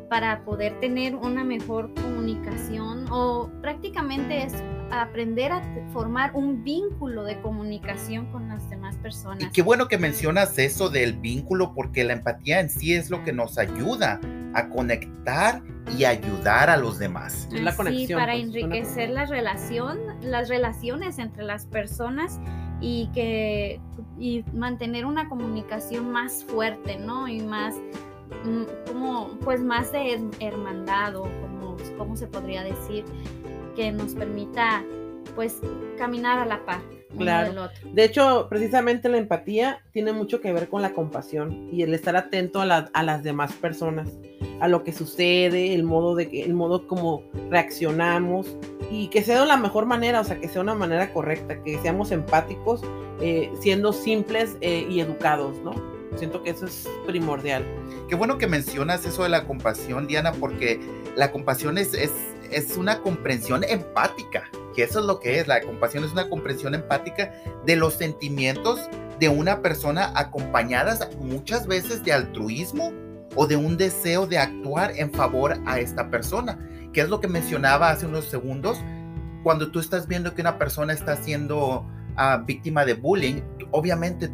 para 0.09 0.45
poder 0.45 0.79
tener 0.81 1.15
una 1.15 1.45
mejor 1.45 1.93
comunicación 1.95 3.07
o 3.11 3.51
prácticamente 3.61 4.45
es 4.45 4.55
aprender 4.91 5.53
a 5.53 5.63
formar 5.93 6.31
un 6.35 6.63
vínculo 6.63 7.25
de 7.25 7.41
comunicación 7.41 8.27
con 8.27 8.49
las 8.49 8.69
demás 8.71 8.97
personas. 8.97 9.43
Y 9.43 9.51
qué 9.51 9.63
bueno 9.63 9.89
que 9.89 9.99
mencionas 9.99 10.59
eso 10.59 10.89
del 10.89 11.15
vínculo 11.15 11.75
porque 11.75 12.05
la 12.05 12.13
empatía 12.13 12.61
en 12.61 12.71
sí 12.71 12.95
es 12.95 13.11
lo 13.11 13.25
que 13.25 13.33
nos 13.33 13.59
ayuda 13.59 14.21
a 14.55 14.69
conectar 14.69 15.63
y 15.97 16.05
ayudar 16.05 16.71
a 16.71 16.77
los 16.77 16.99
demás. 16.99 17.49
la 17.51 17.75
conexión. 17.75 18.07
Sí, 18.07 18.15
para 18.15 18.33
pues, 18.33 18.45
enriquecer 18.45 19.11
la 19.11 19.27
relación, 19.27 19.99
las 20.21 20.49
relaciones 20.49 21.19
entre 21.19 21.45
las 21.45 21.67
personas 21.67 22.41
y 22.81 23.09
que 23.15 23.81
y 24.19 24.45
mantener 24.53 25.05
una 25.05 25.29
comunicación 25.29 26.11
más 26.11 26.45
fuerte, 26.45 26.97
¿no? 26.97 27.29
Y 27.29 27.41
más 27.41 27.75
como 28.87 29.39
pues 29.45 29.63
más 29.63 29.93
de 29.93 30.21
hermandad 30.41 31.17
o 31.17 31.23
como 31.23 31.77
cómo 31.99 32.17
se 32.17 32.27
podría 32.27 32.63
decir 32.63 33.05
que 33.75 33.93
nos 33.93 34.15
permita 34.15 34.85
pues 35.35 35.61
caminar 35.99 36.39
a 36.39 36.47
la 36.47 36.65
par. 36.65 36.81
Claro. 37.17 37.49
Del 37.49 37.59
otro. 37.59 37.91
De 37.93 38.05
hecho, 38.05 38.47
precisamente 38.51 39.09
la 39.09 39.17
empatía 39.17 39.83
tiene 39.93 40.13
mucho 40.13 40.41
que 40.41 40.53
ver 40.53 40.69
con 40.69 40.83
la 40.83 40.93
compasión 40.93 41.69
y 41.73 41.83
el 41.83 41.95
estar 41.95 42.15
atento 42.17 42.61
a, 42.61 42.65
a 42.93 43.03
las 43.03 43.23
demás 43.23 43.53
personas, 43.55 44.19
a 44.61 44.69
lo 44.69 44.85
que 44.85 44.93
sucede, 44.93 45.75
el 45.75 45.83
modo 45.83 46.15
de 46.15 46.43
el 46.43 46.53
modo 46.53 46.87
como 46.87 47.23
reaccionamos 47.51 48.57
y 48.91 49.09
que 49.09 49.23
sea 49.23 49.41
de 49.41 49.47
la 49.47 49.57
mejor 49.57 49.87
manera, 49.87 50.21
o 50.21 50.25
sea, 50.25 50.39
que 50.39 50.49
sea 50.49 50.61
una 50.61 50.75
manera 50.75 51.13
correcta, 51.13 51.63
que 51.63 51.79
seamos 51.79 52.13
empáticos, 52.13 52.83
eh, 53.21 53.51
siendo 53.61 53.93
simples 53.93 54.57
eh, 54.61 54.87
y 54.89 55.01
educados, 55.01 55.59
¿no? 55.63 55.96
Siento 56.17 56.43
que 56.43 56.51
eso 56.51 56.67
es 56.67 56.89
primordial. 57.07 57.65
Qué 58.09 58.15
bueno 58.15 58.39
que 58.39 58.47
mencionas 58.47 59.05
eso 59.05 59.23
de 59.23 59.29
la 59.29 59.45
compasión, 59.45 60.07
Diana, 60.07 60.33
porque 60.33 60.81
la 61.17 61.31
compasión 61.31 61.79
es, 61.79 61.95
es, 61.95 62.13
es 62.51 62.77
una 62.77 63.01
comprensión 63.01 63.65
empática, 63.65 64.45
que 64.75 64.83
eso 64.83 65.01
es 65.01 65.07
lo 65.07 65.21
que 65.21 65.41
es, 65.41 65.47
la 65.47 65.61
compasión 65.61 66.05
es 66.05 66.13
una 66.13 66.29
comprensión 66.29 66.75
empática 66.75 67.33
de 67.65 67.77
los 67.77 67.95
sentimientos 67.95 68.81
de 69.19 69.29
una 69.29 69.63
persona 69.63 70.13
acompañadas 70.15 71.09
muchas 71.21 71.67
veces 71.67 72.05
de 72.05 72.13
altruismo 72.13 72.93
o 73.35 73.47
de 73.47 73.57
un 73.57 73.77
deseo 73.77 74.27
de 74.27 74.39
actuar 74.39 74.93
en 74.97 75.13
favor 75.13 75.59
a 75.67 75.81
esta 75.81 76.11
persona 76.11 76.59
que 76.97 77.03
es 77.03 77.11
lo 77.11 77.21
que 77.21 77.29
mencionaba 77.29 77.91
hace 77.91 78.07
unos 78.07 78.25
segundos, 78.25 78.79
cuando 79.43 79.71
tú 79.71 79.81
estás 79.81 80.09
viendo 80.09 80.35
que 80.35 80.41
una 80.41 80.57
persona 80.57 80.95
está 80.95 81.15
siendo 81.15 81.87
ah, 82.17 82.43
víctima 82.47 82.87
de 82.87 82.95
bullying, 82.95 83.43
obviamente 83.71 84.31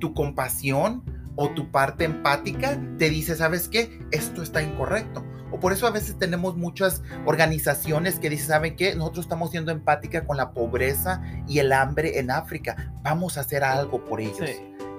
tu 0.00 0.12
compasión 0.12 1.04
o 1.36 1.50
tu 1.50 1.70
parte 1.70 2.04
empática 2.04 2.80
te 2.98 3.08
dice, 3.10 3.36
¿sabes 3.36 3.68
qué? 3.68 4.00
Esto 4.10 4.42
está 4.42 4.62
incorrecto. 4.62 5.24
O 5.52 5.58
por 5.58 5.72
eso 5.72 5.86
a 5.86 5.90
veces 5.90 6.16
tenemos 6.18 6.56
muchas 6.56 7.02
organizaciones 7.26 8.18
que 8.18 8.30
dicen, 8.30 8.48
¿saben 8.48 8.76
qué? 8.76 8.94
Nosotros 8.94 9.24
estamos 9.24 9.50
siendo 9.50 9.72
empática 9.72 10.24
con 10.24 10.36
la 10.36 10.52
pobreza 10.52 11.22
y 11.48 11.58
el 11.58 11.72
hambre 11.72 12.18
en 12.18 12.30
África. 12.30 12.92
Vamos 13.02 13.36
a 13.36 13.40
hacer 13.40 13.64
algo 13.64 14.04
por 14.04 14.20
ellos. 14.20 14.48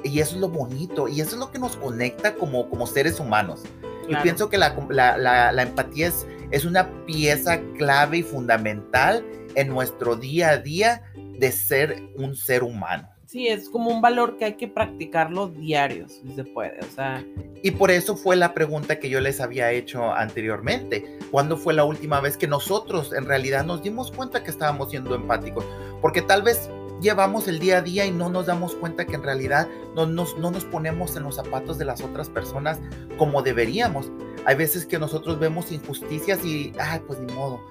Y 0.03 0.19
eso 0.19 0.35
es 0.35 0.41
lo 0.41 0.49
bonito. 0.49 1.07
Y 1.07 1.21
eso 1.21 1.31
es 1.31 1.37
lo 1.37 1.51
que 1.51 1.59
nos 1.59 1.77
conecta 1.77 2.35
como, 2.35 2.69
como 2.69 2.85
seres 2.85 3.19
humanos. 3.19 3.63
Yo 4.09 4.21
pienso 4.23 4.49
que 4.49 4.57
la, 4.57 4.75
la, 4.89 5.51
la 5.51 5.61
empatía 5.61 6.07
es, 6.07 6.27
es 6.49 6.65
una 6.65 7.05
pieza 7.05 7.61
clave 7.77 8.17
y 8.17 8.23
fundamental 8.23 9.25
en 9.55 9.69
nuestro 9.69 10.17
día 10.17 10.49
a 10.49 10.57
día 10.57 11.03
de 11.39 11.51
ser 11.51 12.09
un 12.15 12.35
ser 12.35 12.63
humano. 12.63 13.09
Sí, 13.31 13.47
es 13.47 13.69
como 13.69 13.91
un 13.91 14.01
valor 14.01 14.35
que 14.35 14.43
hay 14.43 14.53
que 14.55 14.67
practicarlo 14.67 15.47
diarios, 15.47 16.19
si 16.21 16.33
se 16.33 16.43
puede, 16.43 16.77
o 16.81 16.93
sea. 16.93 17.25
Y 17.63 17.71
por 17.71 17.89
eso 17.89 18.17
fue 18.17 18.35
la 18.35 18.53
pregunta 18.53 18.99
que 18.99 19.07
yo 19.07 19.21
les 19.21 19.39
había 19.39 19.71
hecho 19.71 20.13
anteriormente. 20.13 21.17
¿Cuándo 21.31 21.55
fue 21.55 21.73
la 21.73 21.85
última 21.85 22.19
vez 22.19 22.35
que 22.35 22.49
nosotros 22.49 23.13
en 23.13 23.23
realidad 23.23 23.63
nos 23.63 23.83
dimos 23.83 24.11
cuenta 24.11 24.43
que 24.43 24.51
estábamos 24.51 24.89
siendo 24.89 25.15
empáticos? 25.15 25.63
Porque 26.01 26.21
tal 26.21 26.41
vez 26.41 26.69
llevamos 27.01 27.47
el 27.47 27.59
día 27.59 27.77
a 27.77 27.81
día 27.81 28.05
y 28.05 28.11
no 28.11 28.27
nos 28.29 28.47
damos 28.47 28.75
cuenta 28.75 29.05
que 29.05 29.15
en 29.15 29.23
realidad 29.23 29.65
no 29.95 30.05
nos, 30.05 30.37
no 30.37 30.51
nos 30.51 30.65
ponemos 30.65 31.15
en 31.15 31.23
los 31.23 31.35
zapatos 31.37 31.77
de 31.77 31.85
las 31.85 32.01
otras 32.01 32.27
personas 32.27 32.81
como 33.17 33.41
deberíamos. 33.41 34.11
Hay 34.43 34.55
veces 34.55 34.85
que 34.85 34.99
nosotros 34.99 35.39
vemos 35.39 35.71
injusticias 35.71 36.43
y, 36.43 36.73
ay, 36.77 36.99
pues 37.07 37.17
ni 37.21 37.33
modo, 37.33 37.61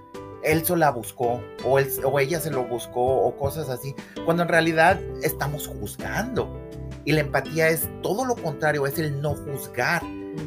él 0.42 0.64
se 0.64 0.76
la 0.76 0.90
buscó 0.90 1.42
o, 1.64 1.78
él, 1.78 1.88
o 2.04 2.18
ella 2.18 2.40
se 2.40 2.50
lo 2.50 2.64
buscó 2.64 3.00
o 3.00 3.36
cosas 3.36 3.68
así, 3.68 3.94
cuando 4.24 4.42
en 4.42 4.48
realidad 4.48 5.00
estamos 5.22 5.66
juzgando. 5.66 6.58
Y 7.04 7.12
la 7.12 7.20
empatía 7.20 7.68
es 7.68 7.88
todo 8.02 8.24
lo 8.24 8.36
contrario, 8.36 8.86
es 8.86 8.98
el 8.98 9.20
no 9.22 9.34
juzgar, 9.34 10.02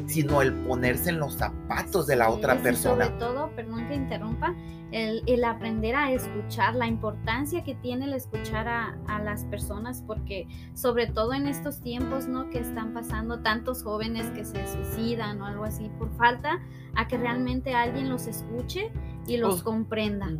sino 0.06 0.42
el 0.42 0.52
ponerse 0.52 1.10
en 1.10 1.18
los 1.18 1.34
zapatos 1.34 2.06
de 2.06 2.16
la 2.16 2.30
otra 2.30 2.56
persona. 2.62 3.06
Sobre 3.06 3.18
todo, 3.18 3.50
perdón 3.56 3.86
que 3.88 3.94
interrumpa, 3.94 4.54
el, 4.92 5.44
aprender 5.44 5.96
a 5.96 6.12
escuchar, 6.12 6.76
la 6.76 6.86
importancia 6.86 7.64
que 7.64 7.74
tiene 7.74 8.04
el 8.04 8.14
escuchar 8.14 8.68
a, 8.68 9.18
las 9.24 9.44
personas, 9.46 10.02
porque 10.06 10.46
sobre 10.74 11.06
todo 11.06 11.32
en 11.32 11.48
estos 11.48 11.80
tiempos, 11.80 12.28
¿no? 12.28 12.50
Que 12.50 12.58
están 12.58 12.92
pasando 12.92 13.40
tantos 13.40 13.82
jóvenes 13.82 14.26
que 14.30 14.44
se 14.44 14.66
suicidan 14.66 15.40
o 15.40 15.46
algo 15.46 15.64
así, 15.64 15.90
por 15.98 16.14
falta 16.16 16.60
a 16.94 17.08
que 17.08 17.16
realmente 17.16 17.74
alguien 17.74 18.08
los 18.08 18.26
escuche 18.26 18.92
y 19.26 19.36
los 19.36 19.62
comprenda. 19.62 20.30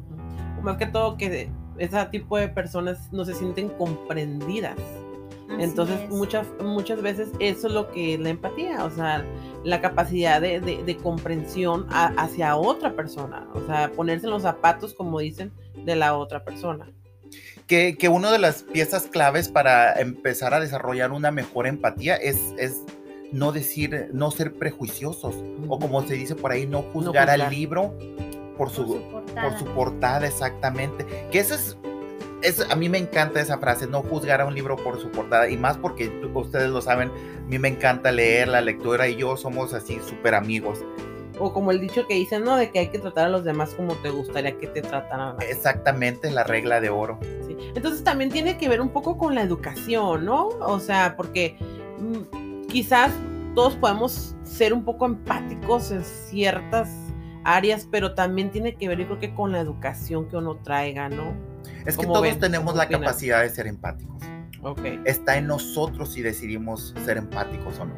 Más 0.62 0.76
que 0.76 0.86
todo 0.86 1.16
que 1.16 1.50
ese 1.78 2.06
tipo 2.06 2.38
de 2.38 2.48
personas 2.48 3.12
no 3.12 3.24
se 3.24 3.34
sienten 3.34 3.68
comprendidas. 3.70 4.76
Entonces, 5.58 6.08
muchas, 6.08 6.46
muchas 6.60 7.02
veces 7.02 7.28
eso 7.38 7.68
es 7.68 7.72
lo 7.72 7.90
que 7.90 8.14
es 8.14 8.20
la 8.20 8.30
empatía, 8.30 8.84
o 8.84 8.90
sea, 8.90 9.24
la 9.62 9.80
capacidad 9.80 10.40
de, 10.40 10.98
comprensión 11.02 11.86
hacia 11.90 12.56
otra 12.56 12.94
persona, 12.96 13.46
o 13.54 13.64
sea, 13.66 13.92
ponerse 13.92 14.26
en 14.26 14.32
los 14.32 14.42
zapatos, 14.42 14.94
como 14.94 15.20
dicen, 15.20 15.52
de 15.84 15.96
la 15.96 16.16
otra 16.16 16.44
persona. 16.44 16.90
Que, 17.66 17.96
que 17.96 18.08
una 18.08 18.32
de 18.32 18.38
las 18.38 18.62
piezas 18.62 19.04
claves 19.04 19.48
para 19.48 19.92
empezar 19.94 20.54
a 20.54 20.60
desarrollar 20.60 21.12
una 21.12 21.30
mejor 21.30 21.66
empatía 21.66 22.16
es, 22.16 22.54
es 22.58 22.82
no 23.32 23.52
decir, 23.52 24.10
no 24.12 24.30
ser 24.30 24.54
prejuiciosos, 24.54 25.34
o 25.68 25.78
como 25.78 26.06
se 26.06 26.14
dice 26.14 26.34
por 26.34 26.52
ahí, 26.52 26.66
no 26.66 26.82
juzgar, 26.82 27.28
al 27.30 27.50
libro 27.50 27.96
por 28.56 28.70
su, 28.70 28.86
por 28.86 28.96
su, 28.96 29.10
portada. 29.10 29.48
por 29.48 29.58
su 29.58 29.64
portada, 29.66 30.26
exactamente. 30.26 31.28
Que 31.30 31.38
eso 31.38 31.54
es 31.54 31.76
a 32.70 32.76
mí 32.76 32.88
me 32.88 32.98
encanta 32.98 33.40
esa 33.40 33.58
frase, 33.58 33.86
no 33.86 34.02
juzgar 34.02 34.40
a 34.40 34.46
un 34.46 34.54
libro 34.54 34.76
por 34.76 35.00
su 35.00 35.10
portada, 35.10 35.48
y 35.48 35.56
más 35.56 35.76
porque 35.78 36.08
ustedes 36.34 36.70
lo 36.70 36.82
saben, 36.82 37.08
a 37.08 37.48
mí 37.48 37.58
me 37.58 37.68
encanta 37.68 38.12
leer, 38.12 38.48
la 38.48 38.60
lectura 38.60 39.08
y 39.08 39.16
yo 39.16 39.36
somos 39.36 39.72
así 39.72 39.98
súper 40.06 40.34
amigos. 40.34 40.80
O 41.38 41.52
como 41.52 41.72
el 41.72 41.80
dicho 41.80 42.06
que 42.06 42.14
dicen, 42.14 42.44
¿no? 42.44 42.56
De 42.56 42.70
que 42.70 42.78
hay 42.78 42.88
que 42.88 42.98
tratar 42.98 43.26
a 43.26 43.28
los 43.28 43.44
demás 43.44 43.74
como 43.74 43.94
te 43.94 44.10
gustaría 44.10 44.56
que 44.56 44.68
te 44.68 44.82
trataran. 44.82 45.36
Exactamente, 45.40 46.30
la 46.30 46.44
regla 46.44 46.80
de 46.80 46.90
oro. 46.90 47.18
Sí. 47.46 47.56
Entonces 47.74 48.04
también 48.04 48.30
tiene 48.30 48.56
que 48.56 48.68
ver 48.68 48.80
un 48.80 48.90
poco 48.90 49.18
con 49.18 49.34
la 49.34 49.42
educación, 49.42 50.26
¿no? 50.26 50.48
O 50.60 50.78
sea, 50.78 51.16
porque 51.16 51.56
mm, 51.98 52.68
quizás 52.68 53.10
todos 53.56 53.74
podemos 53.74 54.36
ser 54.44 54.72
un 54.72 54.84
poco 54.84 55.06
empáticos 55.06 55.90
en 55.90 56.04
ciertas 56.04 56.88
áreas, 57.44 57.86
pero 57.90 58.14
también 58.14 58.50
tiene 58.50 58.74
que 58.74 58.88
ver, 58.88 58.98
yo 58.98 59.06
creo 59.06 59.18
que 59.20 59.34
con 59.34 59.52
la 59.52 59.60
educación 59.60 60.28
que 60.28 60.36
uno 60.36 60.56
traiga, 60.56 61.08
¿no? 61.08 61.32
Es 61.86 61.96
que 61.96 62.06
todos 62.06 62.38
tenemos 62.38 62.74
la 62.74 62.88
capacidad 62.88 63.42
de 63.42 63.50
ser 63.50 63.66
empáticos. 63.66 64.22
Okay. 64.62 64.98
Está 65.04 65.36
en 65.36 65.46
nosotros 65.46 66.12
si 66.12 66.22
decidimos 66.22 66.94
ser 67.04 67.18
empáticos 67.18 67.78
o 67.78 67.84
no. 67.84 67.94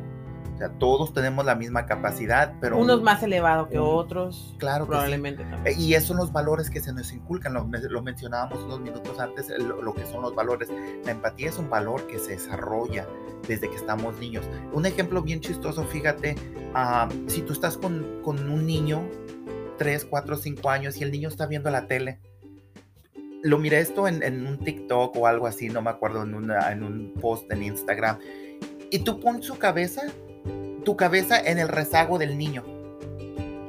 O 0.53 0.59
sea, 0.59 0.71
todos 0.71 1.13
tenemos 1.13 1.45
la 1.45 1.55
misma 1.55 1.85
capacidad, 1.85 2.55
pero... 2.63 2.79
Unos 2.79 3.03
más 3.03 3.23
elevados 3.23 3.69
que 3.69 3.79
otros. 3.79 4.55
Claro 4.59 4.87
que 4.87 4.89
sí. 4.89 4.91
Probablemente 4.93 5.45
también. 5.45 5.67
Eh, 5.67 5.79
Y 5.79 5.93
esos 5.95 6.09
son 6.09 6.17
los 6.17 6.33
valores 6.33 6.71
que 6.71 6.81
se 6.81 6.95
nos 6.95 7.13
inculcan, 7.13 7.53
lo, 7.53 7.69
lo 7.71 8.03
mencionábamos 8.03 8.65
unos 8.65 8.81
minutos 8.81 9.21
antes, 9.21 9.51
el- 9.51 9.69
lo, 9.69 9.95
que 9.95 10.07
son 10.07 10.23
los 10.23 10.35
valores. 10.35 10.71
La 11.05 11.11
empatía 11.13 11.51
es 11.51 11.59
un 11.59 11.69
valor 11.69 12.07
que 12.07 12.19
se 12.19 12.33
desarrolla 12.33 13.07
desde 13.47 13.69
que 13.69 13.77
estamos 13.77 14.19
niños. 14.19 14.47
Un 14.73 14.87
ejemplo 14.87 15.21
bien 15.21 15.41
chistoso, 15.41 15.85
fíjate, 15.85 16.37
ah, 16.75 17.07
si 17.27 17.43
tú 17.43 17.53
estás 17.53 17.77
con, 17.77 18.23
con 18.25 18.51
un 18.51 18.67
niño, 18.67 19.03
3, 19.77 20.05
4, 20.05 20.37
5 20.37 20.71
años, 20.71 20.97
y 20.99 21.05
el 21.05 21.13
niño 21.13 21.29
está 21.29 21.47
viendo 21.47 21.71
la 21.71 21.87
tele, 21.87 22.21
lo 23.43 23.59
miré 23.59 23.81
esto 23.81 24.09
en, 24.09 24.47
un 24.47 24.59
TikTok 24.59 25.17
o 25.17 25.27
algo 25.27 25.47
así, 25.47 25.69
no 25.69 25.81
me 25.81 25.91
acuerdo, 25.91 26.23
en, 26.23 26.51
en 26.51 26.83
un 26.83 27.15
post 27.21 27.51
en 27.53 27.63
Instagram, 27.63 28.19
y 28.91 29.01
tú 29.01 29.21
pon 29.21 29.43
su 29.43 29.59
cabeza, 29.59 30.03
tu 30.85 30.97
cabeza 30.97 31.41
en 31.41 31.59
el 31.59 31.69
rezago 31.69 32.19
del 32.19 32.39
niño. 32.39 32.65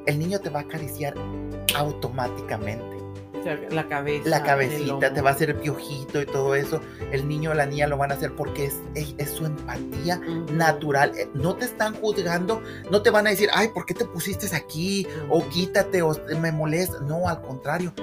El 0.06 0.20
niño 0.20 0.40
te 0.40 0.50
va 0.50 0.62
a 0.62 0.64
acariciar 0.64 1.16
automáticamente. 1.76 2.97
La 3.70 3.88
cabeza. 3.88 4.30
La 4.30 4.44
cabecita 4.44 5.14
te 5.14 5.22
va 5.22 5.30
a 5.32 5.34
hacer 5.34 5.56
piojito 5.60 6.22
y 6.22 6.26
todo 6.26 6.56
eso. 6.56 6.82
El 7.12 7.28
niño 7.28 7.52
o 7.52 7.54
la 7.54 7.66
niña 7.66 7.88
lo 7.88 7.98
van 7.98 8.12
a 8.12 8.16
hacer 8.16 8.34
porque 8.36 8.66
es, 8.66 8.76
es, 8.96 9.16
es 9.18 9.30
su 9.32 9.46
empatía 9.46 10.20
natural. 10.52 11.12
Eh, 11.18 11.30
No 11.34 11.56
te 11.56 11.66
están 11.66 11.96
juzgando, 11.96 12.62
no 12.92 13.02
te 13.02 13.10
van 13.10 13.28
a 13.28 13.30
decir, 13.30 13.50
ay, 13.54 13.70
¿por 13.70 13.86
qué 13.86 13.94
te 13.94 14.06
pusiste 14.06 14.54
aquí? 14.56 15.08
O 15.30 15.48
quítate 15.50 16.02
o 16.02 16.16
me 16.40 16.52
molesta. 16.52 17.00
No, 17.02 17.28
al 17.28 17.42
contrario. 17.42 17.94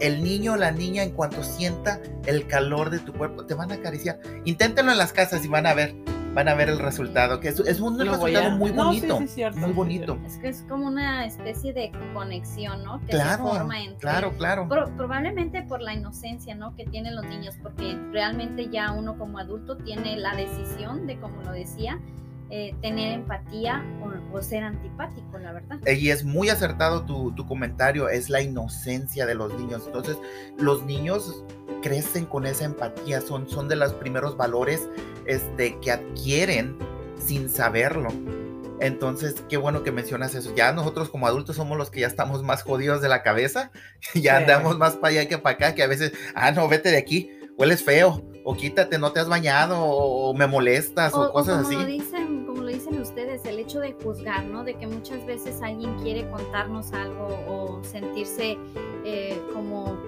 El 0.00 0.22
niño 0.22 0.52
o 0.52 0.56
la 0.56 0.70
niña, 0.70 1.02
en 1.02 1.10
cuanto 1.10 1.42
sienta 1.42 2.00
el 2.26 2.46
calor 2.46 2.90
de 2.90 3.00
tu 3.00 3.12
cuerpo, 3.12 3.46
te 3.46 3.54
van 3.54 3.72
a 3.72 3.74
acariciar. 3.74 4.20
Inténtenlo 4.44 4.92
en 4.92 4.98
las 4.98 5.12
casas 5.12 5.44
y 5.44 5.48
van 5.48 5.66
a 5.66 5.74
ver, 5.74 5.94
van 6.38 6.46
a 6.48 6.54
ver 6.54 6.68
el 6.68 6.78
resultado, 6.78 7.40
que 7.40 7.48
es, 7.48 7.58
es 7.58 7.80
un 7.80 7.98
Lo 7.98 8.04
resultado 8.12 8.46
a- 8.46 8.50
muy 8.54 8.70
No, 8.70 8.92
sí, 8.92 9.00
bonito. 9.00 9.18
sí, 9.18 9.24
es 9.24 9.30
cierto, 9.34 9.58
muy 9.58 9.70
sí, 9.70 9.74
bonito. 9.74 10.18
Es 10.24 10.36
que 10.38 10.48
es 10.48 10.64
como 10.68 10.86
una 10.86 11.26
especie 11.26 11.72
de 11.72 11.90
conexión, 12.14 12.84
¿no? 12.84 13.00
Que 13.00 13.06
se 13.06 13.12
Claro, 13.18 13.42
forma 13.48 13.80
entre 13.82 13.98
claro, 13.98 14.32
claro. 14.38 14.68
Pro- 14.68 14.88
probablemente 14.96 15.62
por 15.64 15.80
la 15.82 15.94
inocencia, 15.94 16.54
¿no? 16.54 16.76
Que 16.76 16.84
tienen 16.84 17.16
los 17.16 17.24
niños, 17.26 17.56
porque 17.60 17.98
realmente 18.12 18.68
ya 18.68 18.92
uno 18.92 19.18
como 19.18 19.40
adulto 19.40 19.78
tiene 19.78 20.16
la 20.16 20.36
decisión 20.36 21.08
de, 21.08 21.18
como 21.18 21.42
lo 21.42 21.50
decía, 21.50 21.98
eh, 22.50 22.72
tener 22.80 23.12
empatía 23.12 23.84
o, 24.00 24.36
o 24.38 24.40
ser 24.40 24.62
antipático, 24.62 25.38
la 25.38 25.52
verdad. 25.52 25.80
Y 25.86 26.10
es 26.10 26.24
muy 26.24 26.50
acertado 26.50 27.02
tu, 27.02 27.32
tu 27.32 27.46
comentario, 27.46 28.08
es 28.08 28.30
la 28.30 28.40
inocencia 28.40 29.26
de 29.26 29.34
los 29.34 29.52
niños. 29.58 29.82
Entonces, 29.86 30.16
los 30.56 30.84
niños 30.84 31.44
crecen 31.82 32.24
con 32.26 32.46
esa 32.46 32.64
empatía, 32.64 33.20
son, 33.20 33.48
son 33.48 33.68
de 33.68 33.76
los 33.76 33.92
primeros 33.92 34.36
valores 34.36 34.88
este, 35.28 35.78
que 35.80 35.92
adquieren 35.92 36.76
sin 37.24 37.48
saberlo. 37.48 38.08
Entonces, 38.80 39.34
qué 39.48 39.56
bueno 39.56 39.82
que 39.82 39.90
mencionas 39.90 40.34
eso. 40.36 40.54
Ya 40.54 40.72
nosotros 40.72 41.08
como 41.10 41.26
adultos 41.26 41.56
somos 41.56 41.76
los 41.76 41.90
que 41.90 42.00
ya 42.00 42.06
estamos 42.06 42.42
más 42.44 42.62
jodidos 42.62 43.00
de 43.02 43.08
la 43.08 43.22
cabeza, 43.22 43.70
ya 44.14 44.20
Sí. 44.38 44.42
andamos 44.42 44.78
más 44.78 44.96
para 44.96 45.08
allá 45.20 45.28
que 45.28 45.38
para 45.38 45.56
acá, 45.56 45.74
que 45.74 45.82
a 45.82 45.88
veces, 45.88 46.12
ah, 46.34 46.52
no, 46.52 46.68
vete 46.68 46.90
de 46.90 46.96
aquí, 46.98 47.30
hueles 47.56 47.82
feo, 47.82 48.22
o 48.44 48.56
quítate, 48.56 48.98
no 48.98 49.12
te 49.12 49.18
has 49.20 49.28
bañado, 49.28 49.80
o, 49.80 50.32
me 50.32 50.46
molestas, 50.46 51.12
o, 51.12 51.22
O, 51.22 51.26
o 51.28 51.32
cosas 51.32 51.56
como 51.56 51.68
así. 51.68 51.76
lo 51.76 51.84
dicen, 51.86 52.46
como 52.46 52.62
lo 52.62 52.68
dicen 52.68 53.00
ustedes, 53.00 53.44
el 53.46 53.58
hecho 53.58 53.80
de 53.80 53.92
juzgar, 53.94 54.44
¿no? 54.44 54.62
De 54.62 54.74
que 54.76 54.86
muchas 54.86 55.26
veces 55.26 55.60
alguien 55.60 55.94
quiere 55.98 56.28
contarnos 56.30 56.92
algo 56.92 57.26
o 57.48 57.82
sentirse 57.84 58.56
eh, 59.04 59.38
como 59.52 59.98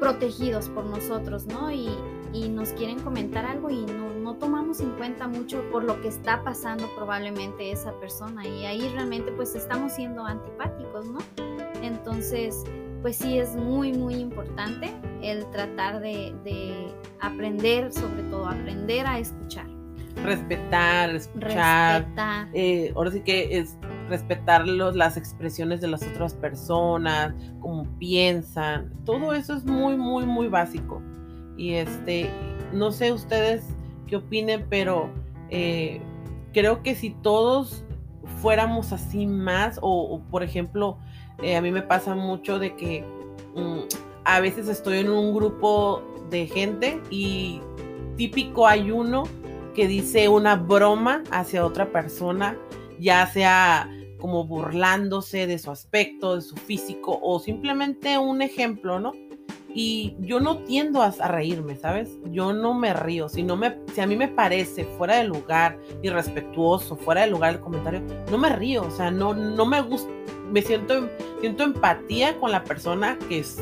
protegidos 0.00 0.68
por 0.70 0.86
nosotros, 0.86 1.46
¿no? 1.46 1.70
Y, 1.70 1.88
y 2.32 2.48
nos 2.48 2.70
quieren 2.70 2.98
comentar 3.00 3.44
algo 3.44 3.70
y 3.70 3.84
no, 3.84 4.14
no 4.14 4.34
tomamos 4.34 4.80
en 4.80 4.90
cuenta 4.92 5.28
mucho 5.28 5.62
por 5.70 5.84
lo 5.84 6.00
que 6.00 6.08
está 6.08 6.42
pasando 6.42 6.88
probablemente 6.96 7.70
esa 7.70 7.92
persona 8.00 8.46
y 8.46 8.64
ahí 8.66 8.88
realmente 8.94 9.30
pues 9.32 9.54
estamos 9.54 9.92
siendo 9.92 10.24
antipáticos, 10.24 11.06
¿no? 11.06 11.18
Entonces, 11.82 12.64
pues 13.02 13.16
sí 13.16 13.38
es 13.38 13.56
muy, 13.56 13.92
muy 13.92 14.14
importante 14.14 14.92
el 15.22 15.48
tratar 15.50 16.00
de, 16.00 16.34
de 16.44 16.92
aprender, 17.20 17.92
sobre 17.92 18.22
todo 18.24 18.46
aprender 18.46 19.06
a 19.06 19.18
escuchar, 19.18 19.66
Respetar, 20.22 21.14
escuchar. 21.14 22.02
respetar. 22.02 22.48
eh, 22.52 22.92
ahora 22.94 23.10
sí 23.10 23.20
que 23.22 23.58
es 23.58 23.76
respetar 24.10 24.66
los- 24.68 24.94
las 24.96 25.16
expresiones 25.16 25.80
de 25.80 25.88
las 25.88 26.02
otras 26.06 26.34
personas, 26.34 27.34
cómo 27.60 27.84
piensan, 27.98 28.92
todo 29.06 29.32
eso 29.32 29.54
es 29.54 29.64
muy, 29.64 29.96
muy, 29.96 30.26
muy 30.26 30.48
básico. 30.48 31.00
Y 31.56 31.74
este, 31.74 32.30
no 32.72 32.90
sé 32.92 33.12
ustedes 33.12 33.64
qué 34.06 34.16
opinen, 34.16 34.66
pero 34.68 35.08
eh, 35.50 36.00
creo 36.52 36.82
que 36.82 36.94
si 36.94 37.10
todos 37.10 37.84
fuéramos 38.42 38.92
así 38.92 39.26
más, 39.26 39.78
o, 39.82 40.02
o, 40.14 40.20
por 40.30 40.42
ejemplo, 40.42 40.98
eh, 41.42 41.56
a 41.56 41.62
mí 41.62 41.70
me 41.70 41.82
pasa 41.82 42.14
mucho 42.14 42.58
de 42.58 42.76
que 42.76 43.04
mm, 43.54 43.80
a 44.24 44.40
veces 44.40 44.68
estoy 44.68 44.98
en 44.98 45.10
un 45.10 45.34
grupo 45.34 46.02
de 46.30 46.46
gente 46.46 47.00
y 47.10 47.60
típico 48.16 48.66
hay 48.66 48.90
uno 48.90 49.24
que 49.74 49.86
dice 49.86 50.28
una 50.28 50.56
broma 50.56 51.22
hacia 51.30 51.64
otra 51.64 51.86
persona, 51.92 52.56
ya 52.98 53.26
sea 53.26 53.88
como 54.20 54.44
burlándose 54.44 55.46
de 55.46 55.58
su 55.58 55.70
aspecto, 55.70 56.36
de 56.36 56.42
su 56.42 56.54
físico 56.56 57.18
o 57.22 57.40
simplemente 57.40 58.16
un 58.18 58.42
ejemplo, 58.42 59.00
¿no? 59.00 59.12
Y 59.72 60.16
yo 60.20 60.40
no 60.40 60.58
tiendo 60.58 61.00
a, 61.00 61.06
a 61.20 61.28
reírme, 61.28 61.76
¿sabes? 61.76 62.10
Yo 62.32 62.52
no 62.52 62.74
me 62.74 62.92
río. 62.92 63.28
Si, 63.28 63.42
no 63.44 63.56
me, 63.56 63.76
si 63.94 64.00
a 64.00 64.06
mí 64.06 64.16
me 64.16 64.26
parece 64.28 64.84
fuera 64.84 65.16
de 65.18 65.24
lugar, 65.24 65.78
irrespetuoso, 66.02 66.96
fuera 66.96 67.20
de 67.22 67.28
lugar 67.28 67.54
el 67.54 67.60
comentario, 67.60 68.02
no 68.30 68.36
me 68.38 68.48
río. 68.48 68.82
O 68.82 68.90
sea, 68.90 69.12
no, 69.12 69.32
no 69.32 69.64
me 69.66 69.80
gusta. 69.80 70.10
Me 70.50 70.60
siento, 70.62 71.08
siento 71.40 71.62
empatía 71.62 72.36
con 72.40 72.50
la 72.50 72.64
persona 72.64 73.16
que 73.28 73.38
es, 73.38 73.58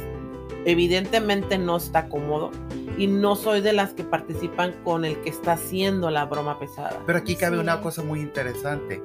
evidentemente 0.64 1.58
no 1.58 1.76
está 1.76 2.08
cómodo 2.08 2.50
y 2.96 3.06
no 3.06 3.36
soy 3.36 3.60
de 3.60 3.74
las 3.74 3.92
que 3.92 4.02
participan 4.04 4.72
con 4.84 5.04
el 5.04 5.20
que 5.20 5.28
está 5.30 5.52
haciendo 5.52 6.10
la 6.10 6.24
broma 6.24 6.58
pesada. 6.58 7.00
Pero 7.06 7.18
aquí 7.18 7.36
cabe 7.36 7.56
Sí. 7.56 7.62
una 7.62 7.80
cosa 7.82 8.02
muy 8.02 8.20
interesante. 8.20 9.02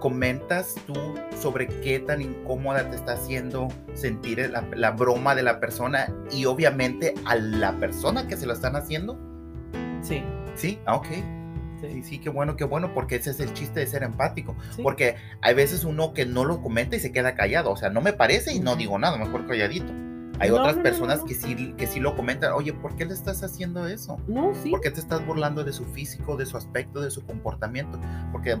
Comentas 0.00 0.74
tú 0.86 0.94
sobre 1.40 1.68
qué 1.68 2.00
tan 2.00 2.20
incómoda 2.22 2.88
te 2.90 2.96
está 2.96 3.12
haciendo 3.12 3.68
sentir 3.94 4.38
la, 4.50 4.62
la 4.74 4.90
broma 4.90 5.34
de 5.34 5.42
la 5.42 5.60
persona 5.60 6.12
y 6.32 6.46
obviamente 6.46 7.14
a 7.26 7.36
la 7.36 7.72
persona 7.78 8.26
que 8.26 8.36
se 8.36 8.46
lo 8.46 8.52
están 8.52 8.74
haciendo. 8.76 9.18
Sí, 10.02 10.22
Sí, 10.56 10.78
ah, 10.86 10.96
ok. 10.96 11.06
Sí, 11.80 11.88
sí, 11.92 12.02
sí, 12.02 12.18
qué 12.18 12.28
bueno, 12.28 12.56
qué 12.56 12.64
bueno, 12.64 12.92
porque 12.92 13.16
ese 13.16 13.30
es 13.30 13.40
el 13.40 13.52
chiste 13.54 13.80
de 13.80 13.86
ser 13.86 14.02
empático. 14.02 14.54
sí. 14.76 14.82
Porque 14.82 15.16
hay 15.40 15.54
veces 15.54 15.84
uno 15.84 16.12
que 16.12 16.26
no 16.26 16.44
lo 16.44 16.60
comenta 16.60 16.96
y 16.96 17.00
se 17.00 17.12
queda 17.12 17.34
callado. 17.34 17.70
O 17.70 17.76
sea, 17.76 17.88
no 17.88 18.00
me 18.02 18.12
parece 18.12 18.52
y 18.52 18.60
no 18.60 18.76
digo 18.76 18.98
nada, 18.98 19.16
mejor 19.16 19.46
calladito. 19.46 19.90
Hay 20.38 20.50
No, 20.50 20.56
otras 20.56 20.76
no, 20.76 20.82
personas 20.82 21.20
no. 21.20 21.24
Que, 21.26 21.34
sí, 21.34 21.74
que 21.78 21.86
sí 21.86 22.00
lo 22.00 22.16
comentan. 22.16 22.52
Oye, 22.52 22.72
¿por 22.74 22.96
qué 22.96 23.06
le 23.06 23.14
estás 23.14 23.42
haciendo 23.42 23.86
eso? 23.86 24.18
No, 24.26 24.52
sí. 24.54 24.70
¿Por 24.70 24.80
qué 24.82 24.90
te 24.90 25.00
estás 25.00 25.24
burlando 25.26 25.64
de 25.64 25.72
su 25.72 25.84
físico, 25.86 26.36
de 26.36 26.44
su 26.46 26.56
aspecto, 26.58 27.00
de 27.00 27.10
su 27.10 27.24
comportamiento? 27.24 27.98
Porque 28.32 28.56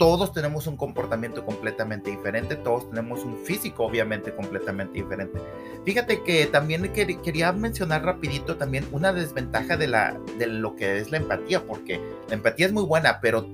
todos 0.00 0.32
tenemos 0.32 0.66
un 0.66 0.78
comportamiento 0.78 1.44
completamente 1.44 2.10
diferente, 2.10 2.56
todos 2.56 2.88
tenemos 2.88 3.22
un 3.22 3.36
físico 3.36 3.84
obviamente 3.84 4.34
completamente 4.34 4.94
diferente. 4.94 5.38
Fíjate 5.84 6.22
que 6.22 6.46
también 6.46 6.82
quer- 6.94 7.20
quería 7.20 7.52
mencionar 7.52 8.02
rapidito 8.02 8.56
también 8.56 8.86
una 8.92 9.12
desventaja 9.12 9.76
de, 9.76 9.88
la, 9.88 10.18
de 10.38 10.46
lo 10.46 10.74
que 10.74 10.96
es 10.96 11.10
la 11.10 11.18
empatía, 11.18 11.62
porque 11.66 12.00
la 12.28 12.34
empatía 12.34 12.64
es 12.64 12.72
muy 12.72 12.84
buena, 12.84 13.20
pero 13.20 13.46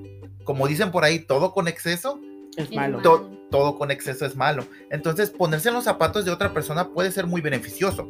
como 0.44 0.68
dicen 0.68 0.92
por 0.92 1.02
ahí, 1.02 1.18
todo 1.18 1.52
con 1.52 1.66
exceso 1.66 2.20
Es 2.56 2.70
malo. 2.72 2.98
malo. 2.98 3.02
to- 3.02 3.30
todo 3.50 3.76
con 3.76 3.90
exceso 3.90 4.24
es 4.24 4.36
malo. 4.36 4.64
Entonces, 4.90 5.30
ponerse 5.30 5.68
en 5.70 5.74
los 5.74 5.82
zapatos 5.84 6.24
de 6.24 6.30
otra 6.30 6.52
persona 6.52 6.90
puede 6.90 7.10
ser 7.10 7.26
muy 7.26 7.40
beneficioso. 7.40 8.08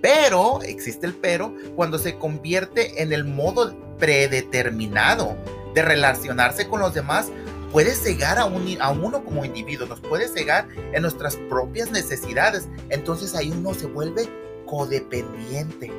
Pero, 0.00 0.60
existe 0.62 1.06
el 1.06 1.14
pero, 1.14 1.54
cuando 1.76 1.96
se 1.98 2.16
convierte 2.16 3.02
en 3.02 3.12
el 3.12 3.24
modo 3.24 3.72
predeterminado 3.98 5.36
de 5.74 5.82
relacionarse 5.82 6.68
con 6.68 6.80
los 6.80 6.92
demás, 6.94 7.30
puede 7.72 7.94
cegar 7.94 8.38
a, 8.38 8.44
un, 8.44 8.76
a 8.80 8.90
uno 8.90 9.24
como 9.24 9.44
individuo, 9.44 9.86
nos 9.86 10.00
puede 10.00 10.28
cegar 10.28 10.68
en 10.92 11.02
nuestras 11.02 11.36
propias 11.48 11.90
necesidades. 11.90 12.68
Entonces 12.90 13.34
ahí 13.34 13.50
uno 13.50 13.74
se 13.74 13.86
vuelve 13.86 14.28
codependiente. 14.66 15.90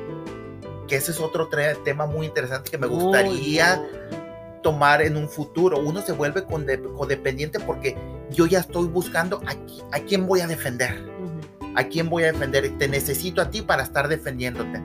Que 0.86 0.96
ese 0.96 1.10
es 1.10 1.20
otro 1.20 1.48
tema 1.84 2.06
muy 2.06 2.26
interesante 2.26 2.70
que 2.70 2.78
me 2.78 2.86
Uy, 2.86 2.94
gustaría 2.94 3.76
no. 3.76 4.62
tomar 4.62 5.02
en 5.02 5.16
un 5.16 5.28
futuro. 5.28 5.78
Uno 5.80 6.00
se 6.02 6.12
vuelve 6.12 6.44
codependiente 6.44 7.58
porque 7.60 7.96
yo 8.30 8.46
ya 8.46 8.60
estoy 8.60 8.86
buscando 8.86 9.40
a, 9.46 9.96
a 9.96 10.00
quién 10.00 10.26
voy 10.26 10.40
a 10.40 10.46
defender, 10.46 11.04
Ujú. 11.20 11.72
a 11.76 11.84
quién 11.84 12.08
voy 12.08 12.24
a 12.24 12.32
defender. 12.32 12.70
Te 12.78 12.86
necesito 12.86 13.40
a 13.40 13.50
ti 13.50 13.62
para 13.62 13.82
estar 13.82 14.08
defendiéndote. 14.08 14.82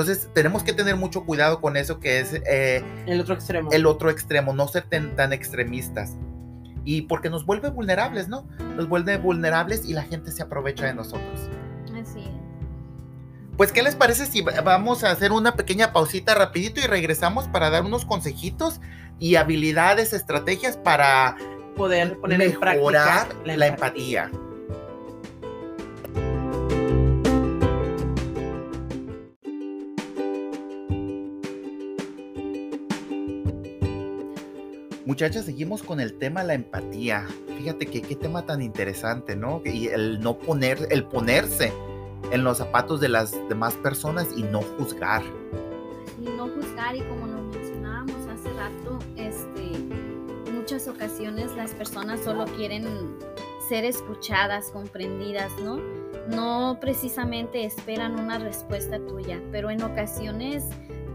Entonces 0.00 0.28
tenemos 0.32 0.62
que 0.62 0.72
tener 0.72 0.96
mucho 0.96 1.24
cuidado 1.24 1.60
con 1.60 1.76
eso 1.76 1.98
que 1.98 2.20
es 2.20 2.34
eh, 2.46 2.84
El 3.06 3.20
otro 3.20 3.34
extremo. 3.34 3.70
el 3.72 3.86
otro 3.86 4.10
extremo, 4.10 4.52
no 4.52 4.68
ser 4.68 4.84
tan, 4.84 5.16
tan 5.16 5.32
extremistas. 5.32 6.16
Y 6.84 7.02
porque 7.02 7.28
nos 7.30 7.44
vuelve 7.44 7.68
vulnerables, 7.70 8.28
¿no? 8.28 8.46
Nos 8.76 8.88
vuelve 8.88 9.16
vulnerables 9.18 9.84
y 9.86 9.92
la 9.92 10.02
gente 10.04 10.30
se 10.32 10.42
aprovecha 10.42 10.86
de 10.86 10.94
nosotros. 10.94 11.50
Así 12.00 12.20
es. 12.20 12.28
Pues, 13.56 13.72
¿qué 13.72 13.82
les 13.82 13.96
parece 13.96 14.26
si 14.26 14.40
va- 14.40 14.60
vamos 14.60 15.02
a 15.02 15.10
hacer 15.10 15.32
una 15.32 15.56
pequeña 15.56 15.92
pausita 15.92 16.34
rapidito 16.34 16.80
y 16.80 16.84
regresamos 16.86 17.48
para 17.48 17.70
dar 17.70 17.82
unos 17.84 18.04
consejitos 18.04 18.80
y 19.18 19.34
habilidades, 19.34 20.12
estrategias 20.12 20.76
para 20.76 21.36
Poder 21.76 22.16
poner 22.18 22.40
en 22.40 22.48
mejorar 22.50 22.76
práctica 22.76 23.28
la 23.44 23.66
empatía. 23.66 24.30
Muchachas, 35.18 35.46
seguimos 35.46 35.82
con 35.82 35.98
el 35.98 36.16
tema 36.16 36.44
la 36.44 36.54
empatía. 36.54 37.26
Fíjate 37.56 37.86
que 37.86 38.02
qué 38.02 38.14
tema 38.14 38.46
tan 38.46 38.62
interesante, 38.62 39.34
¿no? 39.34 39.60
Y 39.64 39.88
el 39.88 40.20
no 40.20 40.38
poner, 40.38 40.86
el 40.92 41.02
ponerse 41.02 41.72
en 42.30 42.44
los 42.44 42.58
zapatos 42.58 43.00
de 43.00 43.08
las 43.08 43.32
demás 43.48 43.74
personas 43.74 44.28
y 44.36 44.44
no 44.44 44.62
juzgar. 44.62 45.24
y 46.20 46.24
no 46.24 46.46
juzgar 46.46 46.94
y 46.94 47.00
como 47.00 47.26
lo 47.26 47.42
mencionábamos 47.42 48.28
hace 48.28 48.48
rato, 48.52 49.00
este, 49.16 50.52
muchas 50.52 50.86
ocasiones 50.86 51.50
las 51.56 51.72
personas 51.72 52.20
solo 52.20 52.44
quieren 52.56 52.86
ser 53.68 53.84
escuchadas, 53.84 54.70
comprendidas, 54.70 55.50
¿no? 55.64 55.80
No 56.28 56.78
precisamente 56.80 57.64
esperan 57.64 58.20
una 58.20 58.38
respuesta 58.38 59.00
tuya, 59.00 59.42
pero 59.50 59.70
en 59.70 59.82
ocasiones 59.82 60.62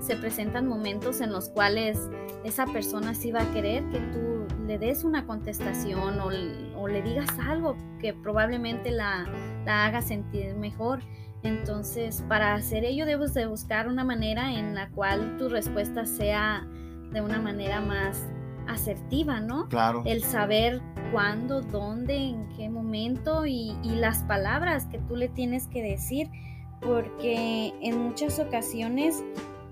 se 0.03 0.17
presentan 0.17 0.67
momentos 0.67 1.21
en 1.21 1.31
los 1.31 1.49
cuales 1.49 2.09
esa 2.43 2.65
persona 2.65 3.15
sí 3.15 3.31
va 3.31 3.43
a 3.43 3.51
querer 3.51 3.87
que 3.89 3.99
tú 3.99 4.45
le 4.67 4.77
des 4.77 5.03
una 5.03 5.25
contestación 5.25 6.19
o, 6.19 6.87
le 6.87 7.01
digas 7.01 7.29
algo 7.47 7.77
que 7.99 8.13
probablemente 8.13 8.91
la, 8.91 9.25
la 9.65 9.85
haga 9.85 10.01
sentir 10.01 10.53
mejor. 10.55 10.99
Entonces, 11.41 12.23
para 12.27 12.53
hacer 12.53 12.83
ello 12.83 13.05
debes 13.05 13.33
de 13.33 13.45
buscar 13.45 13.87
una 13.87 14.03
manera 14.03 14.53
en 14.53 14.75
la 14.75 14.89
cual 14.89 15.37
tu 15.37 15.47
respuesta 15.47 16.05
sea 16.05 16.67
de 17.11 17.21
una 17.21 17.39
manera 17.39 17.79
más 17.79 18.21
asertiva, 18.67 19.39
¿no? 19.39 19.69
Claro. 19.69 20.03
El 20.05 20.23
saber 20.23 20.81
cuándo, 21.13 21.61
dónde, 21.61 22.15
en 22.15 22.49
qué 22.49 22.69
momento 22.69 23.45
y, 23.45 23.77
y 23.81 23.95
las 23.95 24.19
palabras 24.23 24.85
que 24.87 24.99
tú 24.99 25.15
le 25.15 25.29
tienes 25.29 25.67
que 25.67 25.81
decir, 25.81 26.29
porque 26.81 27.73
en 27.81 27.97
muchas 28.03 28.39
ocasiones 28.39 29.23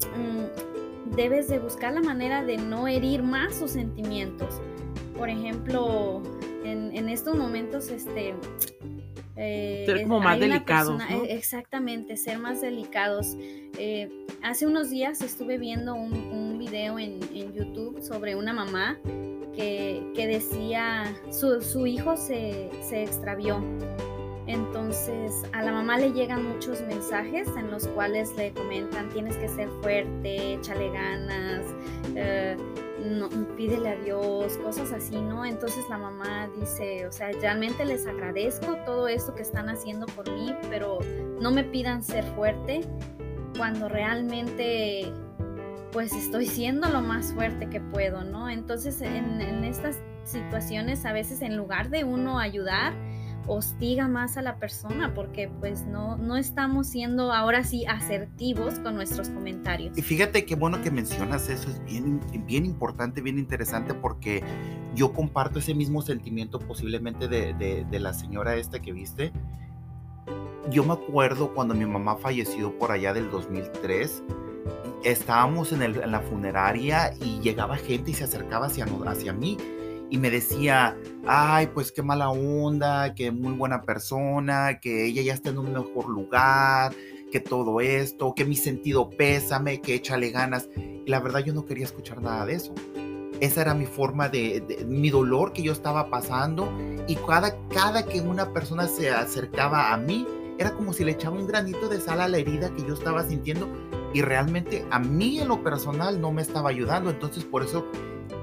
mm, 0.07 1.15
debes 1.15 1.47
de 1.47 1.59
buscar 1.59 1.93
la 1.93 2.01
manera 2.01 2.43
de 2.43 2.57
no 2.57 2.87
herir 2.87 3.23
más 3.23 3.55
sus 3.55 3.71
sentimientos. 3.71 4.61
Por 5.17 5.29
ejemplo, 5.29 6.21
en, 6.63 6.95
en 6.95 7.09
estos 7.09 7.35
momentos, 7.35 7.89
este... 7.89 8.33
eh, 9.35 9.83
Ser 9.85 10.03
como 10.03 10.19
más 10.19 10.39
delicados, 10.39 10.97
persona- 10.97 11.17
¿no? 11.17 11.25
eh, 11.25 11.33
Exactamente, 11.33 12.17
ser 12.17 12.37
más 12.39 12.61
delicados. 12.61 13.35
Eh, 13.77 14.09
hace 14.43 14.67
unos 14.67 14.89
días 14.89 15.21
estuve 15.21 15.57
viendo 15.57 15.95
un, 15.95 16.13
un 16.13 16.57
video 16.57 16.97
en, 16.99 17.19
en 17.33 17.53
YouTube 17.53 18.01
sobre 18.01 18.35
una 18.35 18.53
mamá 18.53 18.97
que, 19.55 20.03
que 20.15 20.27
decía, 20.27 21.13
su, 21.31 21.61
su 21.61 21.85
hijo 21.87 22.15
se, 22.17 22.69
se 22.87 23.03
extravió. 23.03 23.61
Entonces 24.47 25.43
a 25.54 25.62
la 25.62 25.71
mamá 25.71 25.97
le 25.97 26.12
llegan 26.12 26.45
muchos 26.47 26.82
mensajes 26.82 27.47
en 27.58 27.69
los 27.69 27.88
cuales 27.88 28.36
le 28.36 28.51
comentan, 28.54 29.10
tienes 29.10 29.38
que 29.38 29.47
ser 29.47 29.69
fuerte, 29.82 30.56
échale 30.56 30.89
ganas, 30.91 31.65
eh, 32.15 32.58
no, 33.06 33.30
pídele 33.56 33.89
a 33.89 33.95
Dios, 33.95 34.58
cosas 34.58 34.91
así, 34.91 35.15
¿no? 35.15 35.45
Entonces 35.45 35.88
la 35.89 35.97
mamá 35.97 36.49
dice, 36.60 37.08
o 37.08 37.12
sea, 37.12 37.32
realmente 37.32 37.86
les 37.86 38.06
agradezco 38.08 38.77
todo 38.86 39.08
esto 39.08 39.34
que 39.34 39.41
están 39.41 39.69
haciendo 39.69 40.06
por 40.08 40.30
mí, 40.32 40.56
pero 40.69 40.99
no 41.39 41.51
me 41.51 41.63
pidan 41.63 42.04
ser 42.04 42.23
fuerte 42.36 42.82
cuando 43.58 43.89
realmente 43.89 45.12
pues 45.91 46.13
estoy 46.13 46.45
siendo 46.45 46.88
lo 46.89 47.01
más 47.01 47.34
fuerte 47.34 47.67
que 47.69 47.82
puedo, 47.82 48.23
¿no? 48.23 48.49
Entonces 48.49 49.01
en, 49.01 49.41
en 49.41 49.63
estas 49.65 49.99
situaciones 50.23 51.06
a 51.06 51.13
veces 51.13 51.41
en 51.41 51.58
lugar 51.58 51.89
de 51.89 52.04
uno 52.04 52.39
ayudar, 52.39 52.93
hostiga 53.47 54.08
más 54.08 54.38
a 54.38 54.41
la 54.41 54.58
persona 54.58 55.13
porque 55.13 55.49
pues 55.60 55.86
no, 55.86 56.17
no 56.17 56.38
estamos 56.38 56.88
siendo 56.88 57.32
ahora 57.34 57.63
sí 57.63 57.86
asertivos 57.86 58.80
con 58.80 58.95
nuestros 58.95 59.30
comentarios. 59.30 59.97
Y 59.97 60.01
fíjate 60.01 60.45
qué 60.45 60.56
bueno 60.56 60.82
que 60.82 60.91
mencionas 60.91 61.49
eso, 61.49 61.69
es 61.69 61.84
bien, 61.86 62.19
bien 62.45 62.65
importante, 62.65 63.21
bien 63.21 63.39
interesante, 63.39 63.93
porque 63.93 64.43
yo 64.95 65.13
comparto 65.13 65.60
ese 65.60 65.73
mismo 65.73 66.01
sentimiento 66.01 66.60
posiblemente 66.60 67.27
de, 67.27 67.54
de- 67.54 67.86
de 67.89 67.99
la 67.99 68.13
señora 68.13 68.56
esta 68.56 68.80
que 68.82 68.91
viste. 68.93 69.32
Yo 70.69 70.84
me 70.84 70.93
acuerdo 70.93 71.54
cuando 71.54 71.73
mi 71.73 71.86
mamá 71.86 72.15
falleció 72.17 72.77
por 72.77 72.91
allá 72.91 73.13
del 73.13 73.32
2003, 73.32 74.23
estábamos 75.04 75.71
en, 75.71 75.82
el- 75.82 76.01
en 76.01 76.12
la 76.12 76.21
funeraria 76.21 77.12
y 77.19 77.39
llegaba 77.39 77.77
gente 77.77 78.12
y 78.12 78.13
se 78.13 78.23
acercaba 78.25 78.67
hacia, 78.67 78.86
hacia 79.08 79.34
mí 79.34 79.58
y 80.12 80.17
me 80.17 80.30
decía, 80.30 80.95
ay, 81.26 81.67
pues 81.74 81.91
qué 81.91 82.04
mala 82.04 82.30
onda, 82.30 83.15
que 83.15 83.32
muy 83.32 83.54
buena 83.54 83.82
persona, 83.82 84.80
que 84.80 85.06
ella 85.06 85.21
ya 85.24 85.34
está 85.34 85.50
en 85.50 85.58
un 85.58 85.71
mejor 85.74 86.10
lugar, 86.10 86.93
que 87.32 87.39
todo 87.39 87.80
esto, 87.80 88.36
que 88.36 88.43
mi 88.45 88.56
sentido 88.58 89.10
pésame, 89.10 89.80
que 89.82 89.95
échale 89.95 90.30
ganas. 90.32 90.69
Y 90.76 91.10
la 91.10 91.21
verdad 91.21 91.39
yo 91.39 91.54
no 91.54 91.65
quería 91.65 91.86
escuchar 91.86 92.21
nada 92.21 92.45
de 92.45 92.56
eso. 92.56 92.76
Esa 93.39 93.62
era 93.62 93.74
mi 93.74 93.86
forma 93.86 94.28
de, 94.30 94.60
de- 94.67 94.86
mi 94.86 95.10
dolor 95.10 95.54
que 95.54 95.63
yo 95.63 95.71
estaba 95.71 96.10
pasando 96.10 96.71
y 97.08 97.15
cada, 97.15 97.58
cada 97.69 98.06
que 98.06 98.19
una 98.21 98.52
persona 98.54 98.88
se 98.88 99.10
acercaba 99.10 99.93
a 99.93 99.97
mí, 99.97 100.28
era 100.60 100.74
como 100.74 100.93
si 100.93 101.04
le 101.06 101.13
echaba 101.13 101.38
un 101.38 101.47
granito 101.47 101.88
de 101.89 102.00
sal 102.02 102.21
a 102.21 102.28
la 102.28 102.38
herida 102.38 102.69
que 102.76 102.84
yo 102.86 102.93
estaba 102.93 103.24
sintiendo 103.24 103.67
y 104.13 104.21
realmente 104.21 104.86
a 104.91 105.00
mí 105.00 105.39
en 105.39 105.47
lo 105.47 105.63
personal 105.63 106.19
no 106.21 106.32
me 106.32 106.41
estaba 106.43 106.69
ayudando. 106.69 107.10
Entonces 107.10 107.45
por 107.45 107.63
eso 107.63 107.88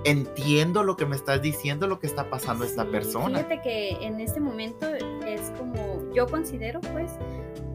entiendo 0.05 0.83
lo 0.83 0.97
que 0.97 1.07
me 1.07 1.17
estás 1.17 1.43
diciendo, 1.43 1.87
lo 1.87 1.99
que 1.99 2.07
está 2.07 2.31
pasando 2.31 2.65
esta 2.65 2.85
Sí, 2.85 2.91
persona. 2.91 3.39
Fíjate 3.39 3.61
que 3.63 3.91
en 4.05 4.21
este 4.21 4.41
momento 4.41 4.87
es 5.27 5.53
como 5.59 6.13
yo 6.15 6.27
considero 6.27 6.81
pues 6.81 7.13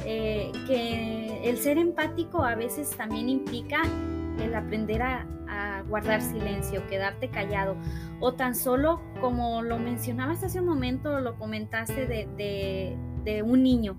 eh, 0.05 0.51
que 0.67 1.41
el 1.49 1.57
ser 1.57 1.77
empático 1.77 2.43
a 2.43 2.55
veces 2.55 2.89
también 2.91 3.29
implica 3.29 3.81
el 4.39 4.55
aprender 4.55 5.01
a, 5.01 5.27
a 5.47 5.83
guardar 5.83 6.21
silencio, 6.21 6.85
quedarte 6.87 7.29
callado 7.29 7.75
o 8.19 8.33
tan 8.33 8.55
solo 8.55 9.01
como 9.21 9.61
lo 9.61 9.77
mencionabas 9.77 10.43
hace 10.43 10.59
un 10.59 10.65
momento, 10.65 11.19
lo 11.19 11.35
comentaste 11.37 12.07
de, 12.07 12.27
de- 12.37 12.97
de 13.23 13.41
un 13.43 13.63
niño. 13.63 13.95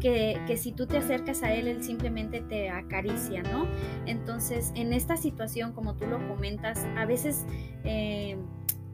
Que, 0.00 0.40
que 0.46 0.56
si 0.56 0.72
tú 0.72 0.86
te 0.86 0.96
acercas 0.96 1.42
a 1.42 1.52
él, 1.52 1.66
él 1.66 1.82
simplemente 1.82 2.40
te 2.40 2.70
acaricia, 2.70 3.42
¿no? 3.42 3.66
Entonces, 4.06 4.72
en 4.76 4.92
esta 4.92 5.16
situación, 5.16 5.72
como 5.72 5.96
tú 5.96 6.06
lo 6.06 6.18
comentas, 6.28 6.86
a 6.96 7.04
veces 7.04 7.44
eh, 7.84 8.36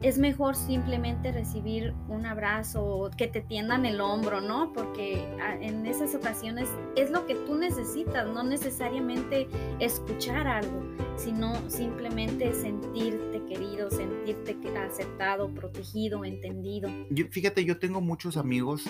es 0.01 0.17
mejor 0.17 0.55
simplemente 0.55 1.31
recibir 1.31 1.93
un 2.09 2.25
abrazo 2.25 2.85
o 2.85 3.09
que 3.09 3.27
te 3.27 3.41
tiendan 3.41 3.85
el 3.85 4.01
hombro, 4.01 4.41
¿no? 4.41 4.71
Porque 4.73 5.25
ah, 5.41 5.55
en 5.59 5.85
esas 5.85 6.13
ocasiones 6.13 6.69
es 6.95 7.09
lo 7.11 7.25
que 7.25 7.35
tú 7.35 7.55
necesitas, 7.55 8.27
no 8.27 8.43
necesariamente 8.43 9.47
escuchar 9.79 10.47
algo, 10.47 10.83
sino 11.15 11.55
simplemente 11.69 12.53
sentirte 12.53 13.43
querido, 13.45 13.89
sentirte 13.89 14.55
aceptado, 14.77 15.49
protegido, 15.49 16.25
entendido. 16.25 16.89
Fíjate, 17.31 17.65
yo 17.65 17.79
tengo 17.79 18.01
muchos 18.01 18.37
amigos 18.37 18.85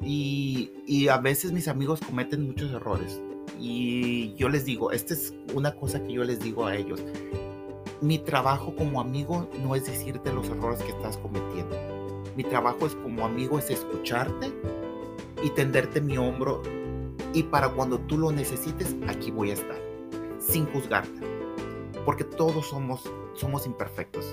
y, 0.00 1.08
a 1.08 1.18
veces 1.18 1.52
mis 1.52 1.68
amigos 1.68 2.00
cometen 2.00 2.46
muchos 2.46 2.72
errores. 2.72 3.20
Y 3.60 4.34
yo 4.34 4.48
les 4.48 4.64
digo, 4.64 4.92
esta 4.92 5.14
es 5.14 5.34
una 5.54 5.74
cosa 5.74 6.02
que 6.02 6.12
yo 6.12 6.24
les 6.24 6.40
digo 6.40 6.66
a 6.66 6.76
ellos. 6.76 7.00
Mi 8.00 8.18
trabajo 8.18 8.74
como 8.76 9.00
amigo 9.00 9.48
no 9.62 9.74
es 9.74 9.86
decirte 9.86 10.32
los 10.32 10.48
errores 10.48 10.80
que 10.82 10.90
estás 10.90 11.16
cometiendo. 11.16 11.76
Mi 12.36 12.44
trabajo 12.44 12.86
es 12.86 12.94
como 12.94 13.24
amigo 13.24 13.58
es 13.58 13.70
escucharte 13.70 14.52
y 15.42 15.50
tenderte 15.50 16.00
mi 16.00 16.16
hombro. 16.16 16.62
Y 17.34 17.42
para 17.42 17.68
cuando 17.70 17.98
tú 17.98 18.16
lo 18.16 18.30
necesites, 18.30 18.94
aquí 19.08 19.30
voy 19.30 19.50
a 19.50 19.54
estar, 19.54 19.80
sin 20.38 20.66
juzgarte. 20.66 21.20
Porque 22.04 22.24
todos 22.24 22.68
somos, 22.68 23.02
somos 23.34 23.66
imperfectos. 23.66 24.24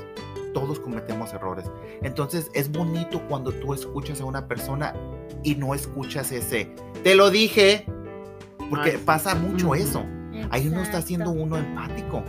Todos 0.56 0.80
cometemos 0.80 1.34
errores. 1.34 1.70
Entonces 2.02 2.50
es 2.54 2.72
bonito 2.72 3.22
cuando 3.28 3.52
tú 3.52 3.74
escuchas 3.74 4.22
a 4.22 4.26
una 4.26 4.48
persona 4.48 4.96
y 5.44 5.56
no 5.56 5.76
escuchas 5.76 6.32
ese, 6.32 6.74
te 7.04 7.14
lo 7.14 7.30
dije, 7.30 7.86
porque 8.70 8.92
Ay, 8.92 8.98
sí. 8.98 9.04
pasa 9.06 9.36
mucho 9.36 9.76
eso. 9.76 10.06
Ahí 10.52 10.66
no 10.66 10.82
está 10.82 11.02
siendo 11.02 11.32
uno 11.32 11.58
empático. 11.58 12.24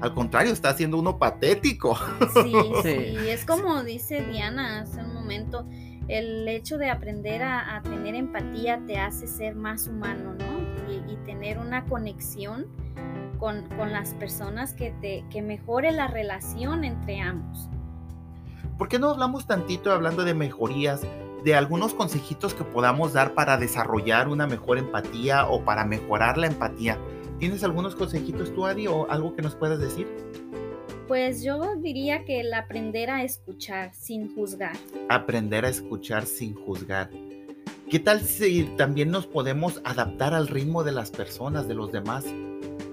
Al 0.00 0.14
contrario, 0.14 0.52
está 0.54 0.72
siendo 0.74 0.98
uno 0.98 1.18
patético. 1.18 1.94
Sí, 2.42 2.52
Sí. 2.82 3.16
sí, 3.18 3.28
es 3.28 3.44
como 3.44 3.84
dice 3.84 4.22
Diana 4.24 4.80
hace 4.80 5.00
un 5.02 5.12
momento, 5.12 5.66
el 6.08 6.48
hecho 6.48 6.78
de 6.78 6.88
aprender 6.88 7.42
a, 7.42 7.76
a 7.76 7.82
tener 7.82 8.14
empatía 8.14 8.80
te 8.86 8.96
hace 8.98 9.26
ser 9.26 9.56
más 9.56 9.88
humano, 9.88 10.34
¿no? 10.38 10.90
Y, 10.90 11.12
y 11.12 11.16
tener 11.26 11.58
una 11.58 11.84
conexión 11.84 12.66
con, 13.38 13.68
con 13.76 13.92
las 13.92 14.14
personas 14.14 14.74
que, 14.74 14.92
te, 15.00 15.24
que 15.30 15.42
mejore 15.42 15.92
la 15.92 16.06
relación 16.06 16.84
entre 16.84 17.20
ambos. 17.20 17.68
¿Por 18.78 18.88
qué 18.88 18.98
no 18.98 19.10
hablamos 19.10 19.46
tantito 19.46 19.90
hablando 19.90 20.24
de 20.24 20.34
mejorías, 20.34 21.02
de 21.44 21.54
algunos 21.54 21.94
consejitos 21.94 22.54
que 22.54 22.64
podamos 22.64 23.12
dar 23.12 23.34
para 23.34 23.56
desarrollar 23.56 24.28
una 24.28 24.46
mejor 24.46 24.78
empatía 24.78 25.46
o 25.46 25.64
para 25.64 25.84
mejorar 25.84 26.36
la 26.36 26.46
empatía? 26.46 26.98
¿Tienes 27.38 27.64
algunos 27.64 27.94
consejitos 27.94 28.54
tú, 28.54 28.66
Adi, 28.66 28.86
o 28.86 29.10
algo 29.10 29.34
que 29.34 29.42
nos 29.42 29.54
puedas 29.54 29.78
decir? 29.78 30.06
Pues 31.08 31.42
yo 31.42 31.76
diría 31.76 32.24
que 32.24 32.40
el 32.40 32.52
aprender 32.52 33.10
a 33.10 33.22
escuchar 33.22 33.94
sin 33.94 34.34
juzgar. 34.34 34.76
Aprender 35.08 35.64
a 35.64 35.68
escuchar 35.68 36.26
sin 36.26 36.54
juzgar. 36.54 37.10
¿Qué 37.88 38.00
tal 38.00 38.20
si 38.22 38.64
también 38.76 39.10
nos 39.12 39.26
podemos 39.28 39.80
adaptar 39.84 40.34
al 40.34 40.48
ritmo 40.48 40.82
de 40.82 40.90
las 40.90 41.12
personas, 41.12 41.68
de 41.68 41.74
los 41.74 41.92
demás? 41.92 42.24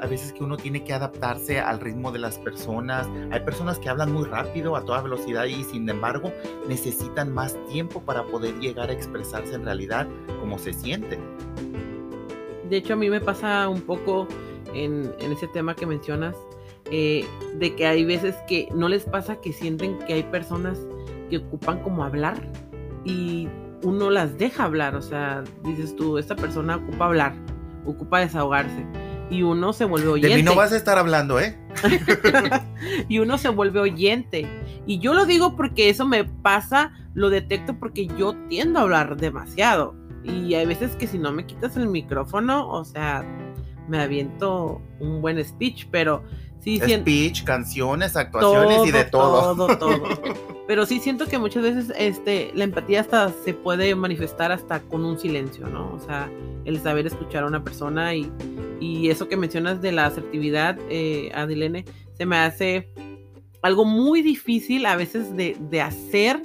A 0.03 0.05
veces 0.05 0.33
que 0.33 0.43
uno 0.43 0.57
tiene 0.57 0.83
que 0.83 0.91
adaptarse 0.91 1.61
al 1.61 1.79
ritmo 1.79 2.11
de 2.11 2.19
las 2.19 2.37
personas. 2.37 3.07
Hay 3.31 3.39
personas 3.39 3.79
que 3.79 3.87
hablan 3.87 4.11
muy 4.11 4.25
rápido, 4.25 4.75
a 4.75 4.83
toda 4.83 5.01
velocidad 5.01 5.45
y 5.45 5.63
sin 5.63 5.87
embargo 5.87 6.33
necesitan 6.67 7.33
más 7.33 7.57
tiempo 7.69 8.01
para 8.01 8.25
poder 8.25 8.59
llegar 8.59 8.89
a 8.89 8.93
expresarse 8.93 9.55
en 9.55 9.63
realidad 9.63 10.05
como 10.41 10.59
se 10.59 10.73
sienten. 10.73 11.21
De 12.69 12.75
hecho, 12.75 12.93
a 12.93 12.95
mí 12.97 13.09
me 13.09 13.21
pasa 13.21 13.69
un 13.69 13.79
poco 13.79 14.27
en, 14.73 15.09
en 15.19 15.31
ese 15.31 15.47
tema 15.47 15.73
que 15.73 15.85
mencionas 15.85 16.35
eh, 16.91 17.25
de 17.55 17.73
que 17.73 17.87
hay 17.87 18.03
veces 18.03 18.35
que 18.45 18.67
no 18.75 18.89
les 18.89 19.05
pasa 19.05 19.37
que 19.39 19.53
sienten 19.53 19.99
que 19.99 20.15
hay 20.15 20.23
personas 20.23 20.85
que 21.29 21.37
ocupan 21.37 21.81
como 21.81 22.03
hablar 22.03 22.45
y 23.05 23.47
uno 23.83 24.09
las 24.09 24.37
deja 24.37 24.65
hablar, 24.65 24.97
o 24.97 25.01
sea, 25.01 25.45
dices 25.63 25.95
tú, 25.95 26.17
esta 26.17 26.35
persona 26.35 26.75
ocupa 26.75 27.05
hablar, 27.05 27.35
ocupa 27.85 28.19
desahogarse 28.19 28.85
y 29.29 29.43
uno 29.43 29.73
se 29.73 29.85
vuelve 29.85 30.09
oyente. 30.09 30.29
De 30.29 30.35
mí 30.35 30.43
no 30.43 30.55
vas 30.55 30.71
a 30.71 30.77
estar 30.77 30.97
hablando, 30.97 31.39
¿eh? 31.39 31.57
y 33.09 33.19
uno 33.19 33.37
se 33.37 33.49
vuelve 33.49 33.79
oyente. 33.79 34.47
Y 34.85 34.99
yo 34.99 35.13
lo 35.13 35.25
digo 35.25 35.55
porque 35.55 35.89
eso 35.89 36.05
me 36.05 36.25
pasa, 36.25 36.93
lo 37.13 37.29
detecto 37.29 37.77
porque 37.79 38.07
yo 38.07 38.35
tiendo 38.49 38.79
a 38.79 38.83
hablar 38.83 39.17
demasiado. 39.17 39.95
Y 40.23 40.53
hay 40.53 40.65
veces 40.65 40.95
que 40.95 41.07
si 41.07 41.17
no 41.17 41.31
me 41.31 41.45
quitas 41.45 41.75
el 41.77 41.87
micrófono, 41.87 42.69
o 42.69 42.85
sea, 42.85 43.25
me 43.87 43.99
aviento 44.01 44.81
un 44.99 45.21
buen 45.21 45.43
speech, 45.43 45.87
pero 45.91 46.23
Sí, 46.63 46.79
Speech, 46.79 47.43
canciones, 47.43 48.15
actuaciones 48.15 48.87
y 48.87 48.91
de 48.91 49.03
todo. 49.03 49.53
Todo, 49.53 49.77
todo. 49.77 50.03
Pero 50.67 50.85
sí 50.85 51.01
siento 51.01 51.27
que 51.27 51.37
muchas 51.37 51.61
veces 51.61 51.93
este, 51.97 52.53
la 52.55 52.63
empatía 52.63 53.01
hasta 53.01 53.33
se 53.43 53.53
puede 53.53 53.93
manifestar 53.95 54.53
hasta 54.53 54.79
con 54.79 55.03
un 55.03 55.19
silencio, 55.19 55.67
¿no? 55.67 55.93
O 55.93 55.99
sea, 55.99 56.29
el 56.63 56.81
saber 56.81 57.05
escuchar 57.05 57.43
a 57.43 57.47
una 57.47 57.65
persona 57.65 58.15
y, 58.15 58.31
y 58.79 59.09
eso 59.09 59.27
que 59.27 59.37
mencionas 59.37 59.81
de 59.81 59.91
la 59.91 60.05
asertividad, 60.05 60.77
eh, 60.89 61.31
Adilene, 61.33 61.85
se 62.17 62.25
me 62.25 62.37
hace 62.37 62.89
algo 63.61 63.85
muy 63.85 64.21
difícil 64.21 64.85
a 64.85 64.95
veces 64.95 65.35
de, 65.35 65.55
de 65.69 65.81
hacer, 65.81 66.41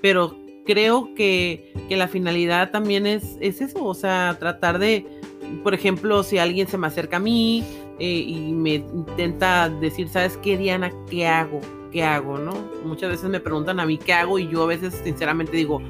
pero 0.00 0.36
creo 0.64 1.14
que, 1.14 1.72
que, 1.88 1.96
la 1.96 2.08
finalidad 2.08 2.70
también 2.70 3.06
es, 3.06 3.36
es 3.40 3.60
eso, 3.60 3.84
o 3.84 3.94
sea, 3.94 4.36
tratar 4.38 4.78
de, 4.78 5.06
por 5.62 5.74
ejemplo, 5.74 6.22
si 6.22 6.38
alguien 6.38 6.66
se 6.66 6.78
me 6.78 6.86
acerca 6.86 7.18
a 7.18 7.20
mí, 7.20 7.62
eh, 7.98 8.24
y 8.26 8.52
me 8.52 8.74
intenta 8.74 9.70
decir, 9.70 10.08
¿sabes 10.08 10.36
qué, 10.38 10.58
Diana? 10.58 10.92
¿Qué 11.08 11.26
hago? 11.26 11.60
¿Qué 11.90 12.02
hago? 12.02 12.38
¿No? 12.38 12.52
Muchas 12.84 13.10
veces 13.10 13.30
me 13.30 13.40
preguntan 13.40 13.80
a 13.80 13.86
mí 13.86 13.96
qué 13.96 14.12
hago 14.12 14.38
y 14.38 14.48
yo 14.48 14.64
a 14.64 14.66
veces 14.66 15.00
sinceramente 15.02 15.56
digo, 15.56 15.80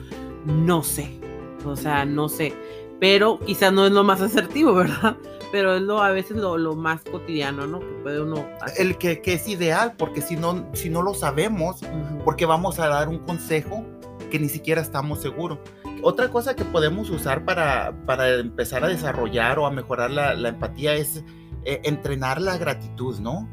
no 0.45 0.83
sé. 0.85 1.11
O 1.65 1.75
sea, 1.75 2.05
no 2.05 2.29
sé. 2.29 2.53
Pero 3.01 3.41
quizás 3.41 3.73
no 3.73 3.87
es 3.87 3.93
lo 3.93 4.05
más 4.05 4.21
asertivo, 4.21 4.75
¿verdad? 4.75 5.17
Pero 5.53 5.77
es 5.77 5.83
lo, 5.83 6.03
a 6.03 6.11
veces 6.11 6.37
lo, 6.37 6.59
lo 6.59 6.75
más 6.75 7.03
cotidiano, 7.03 7.67
¿no? 7.67 7.81
Que 7.81 7.93
puede 8.03 8.21
uno 8.21 8.47
El 8.79 8.99
que, 8.99 9.23
que, 9.23 9.35
es 9.35 9.49
ideal, 9.49 9.95
porque 9.97 10.21
si 10.21 10.37
no, 10.37 10.69
si 10.75 10.91
no 10.91 11.03
lo 11.03 11.15
sabemos, 11.15 11.81
porque 12.25 12.47
vamos 12.47 12.79
a 12.79 12.89
dar 12.89 13.09
un 13.09 13.19
consejo 13.21 13.85
que 14.31 14.39
ni 14.39 14.49
siquiera 14.49 14.81
estamos 14.81 15.21
seguros. 15.21 15.59
Otra 16.03 16.29
cosa 16.29 16.57
que 16.57 16.65
podemos 16.65 17.11
usar 17.11 17.45
para, 17.45 17.95
para 18.07 18.35
empezar 18.35 18.85
a 18.85 18.89
desarrollar 18.89 19.59
o 19.59 19.67
a 19.67 19.71
mejorar 19.71 20.11
la, 20.11 20.35
la 20.35 20.51
empatía 20.51 20.95
es 20.95 21.25
eh, 21.65 21.81
entrenar 21.85 22.41
la 22.41 22.59
gratitud, 22.59 23.19
¿no? 23.19 23.49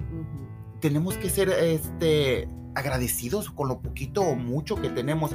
Tenemos 0.80 1.16
que 1.18 1.30
ser 1.30 1.50
este, 1.50 2.48
agradecidos 2.76 3.50
con 3.50 3.68
lo 3.68 3.82
poquito 3.82 4.22
o 4.22 4.36
mucho 4.36 4.76
que 4.76 4.90
tenemos. 4.90 5.32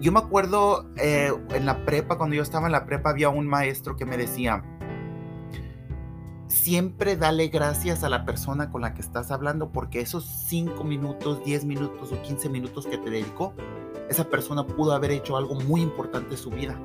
Yo 0.00 0.12
me 0.12 0.20
acuerdo 0.20 0.90
eh, 0.96 1.32
en 1.50 1.66
la 1.66 1.84
prepa, 1.84 2.16
cuando 2.16 2.36
yo 2.36 2.42
estaba 2.42 2.66
en 2.66 2.72
la 2.72 2.86
prepa, 2.86 3.10
había 3.10 3.28
un 3.28 3.46
maestro 3.46 3.96
que 3.96 4.06
me 4.06 4.16
decía, 4.16 4.62
siempre 6.52 7.16
dale 7.16 7.48
gracias 7.48 8.04
a 8.04 8.08
la 8.08 8.24
persona 8.24 8.70
con 8.70 8.82
la 8.82 8.94
que 8.94 9.00
estás 9.00 9.30
hablando 9.30 9.70
porque 9.70 10.00
esos 10.00 10.24
5 10.48 10.84
minutos, 10.84 11.44
10 11.44 11.64
minutos 11.64 12.12
o 12.12 12.22
15 12.22 12.48
minutos 12.48 12.86
que 12.86 12.98
te 12.98 13.10
dedicó, 13.10 13.54
esa 14.08 14.28
persona 14.28 14.66
pudo 14.66 14.92
haber 14.92 15.10
hecho 15.10 15.36
algo 15.36 15.54
muy 15.54 15.80
importante 15.80 16.34
en 16.34 16.38
su 16.38 16.50
vida 16.50 16.78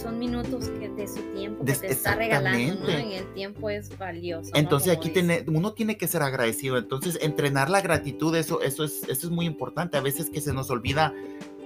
son 0.00 0.18
minutos 0.18 0.68
que 0.80 0.88
de 0.88 1.06
su 1.06 1.20
tiempo 1.34 1.64
que 1.64 1.74
te 1.74 1.92
está 1.92 2.14
regalando, 2.14 2.86
¿no? 2.86 3.00
Y 3.00 3.14
el 3.14 3.32
tiempo 3.34 3.70
es 3.70 3.96
valioso. 3.98 4.50
Entonces 4.54 4.92
aquí 4.92 5.10
tiene, 5.10 5.44
uno 5.46 5.72
tiene 5.72 5.96
que 5.96 6.08
ser 6.08 6.22
agradecido. 6.22 6.78
Entonces 6.78 7.18
entrenar 7.20 7.70
la 7.70 7.80
gratitud, 7.80 8.34
eso, 8.34 8.62
eso, 8.62 8.84
es, 8.84 9.02
eso 9.08 9.26
es 9.26 9.30
muy 9.30 9.46
importante. 9.46 9.98
A 9.98 10.00
veces 10.00 10.30
que 10.30 10.40
se 10.40 10.52
nos 10.52 10.70
olvida, 10.70 11.12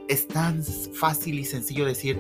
es 0.09 0.27
tan 0.27 0.63
fácil 0.63 1.39
y 1.39 1.45
sencillo 1.45 1.85
decir, 1.85 2.19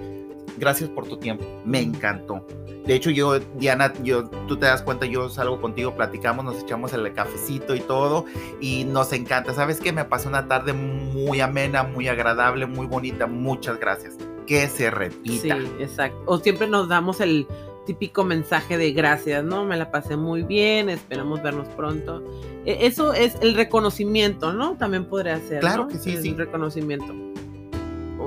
gracias 0.57 0.91
por 0.91 1.07
tu 1.07 1.17
tiempo, 1.17 1.45
me 1.65 1.81
encantó. 1.81 2.47
De 2.87 2.95
hecho, 2.95 3.11
yo, 3.11 3.39
Diana, 3.39 3.93
yo, 4.03 4.29
tú 4.47 4.59
te 4.59 4.67
das 4.67 4.83
cuenta, 4.83 5.07
yo 5.07 5.31
salgo 5.31 5.59
contigo, 5.61 5.95
platicamos, 5.95 6.45
nos 6.45 6.63
echamos 6.63 6.93
el 6.93 7.11
cafecito 7.15 7.75
y 7.75 7.81
todo, 7.81 8.27
y 8.61 8.85
nos 8.85 9.13
encanta. 9.15 9.55
¿Sabes 9.55 9.81
qué? 9.81 9.91
Me 9.91 10.05
pasó 10.05 10.29
una 10.29 10.49
tarde 10.49 10.75
muy 10.75 11.41
amena, 11.41 11.83
muy 11.83 12.09
agradable, 12.09 12.67
muy 12.67 12.87
bonita. 12.87 13.27
Muchas 13.27 13.81
gracias 13.81 14.19
que 14.47 14.69
se 14.69 14.91
repita. 14.91 15.57
Sí, 15.57 15.67
exacto. 15.81 16.19
O 16.27 16.39
siempre 16.39 16.67
nos 16.67 16.89
damos 16.89 17.23
el 17.23 17.47
típico 17.87 18.23
mensaje 18.23 18.77
de 18.77 18.93
gracias, 18.93 19.43
¿no? 19.45 19.65
Me 19.65 19.77
la 19.77 19.91
pasé 19.91 20.17
muy 20.17 20.43
bien, 20.43 20.91
esperamos 20.91 21.43
vernos 21.43 21.69
pronto. 21.69 22.23
E, 22.67 22.87
eso 22.87 23.15
es 23.15 23.37
el 23.41 23.55
reconocimiento, 23.55 24.53
¿no? 24.53 24.77
También 24.77 25.07
podría 25.07 25.39
ser. 25.41 25.61
Claro 25.61 25.89
que 25.89 25.99
sí, 25.99 26.13
el 26.13 26.23
sí. 26.23 26.35
reconocimiento. 26.35 27.15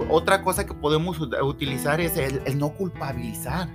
Otra 0.10 0.42
cosa 0.44 0.66
que 0.66 0.74
podemos 0.74 1.20
utilizar 1.20 2.02
es 2.02 2.18
el, 2.18 2.58
no 2.58 2.74
culpabilizar. 2.74 3.70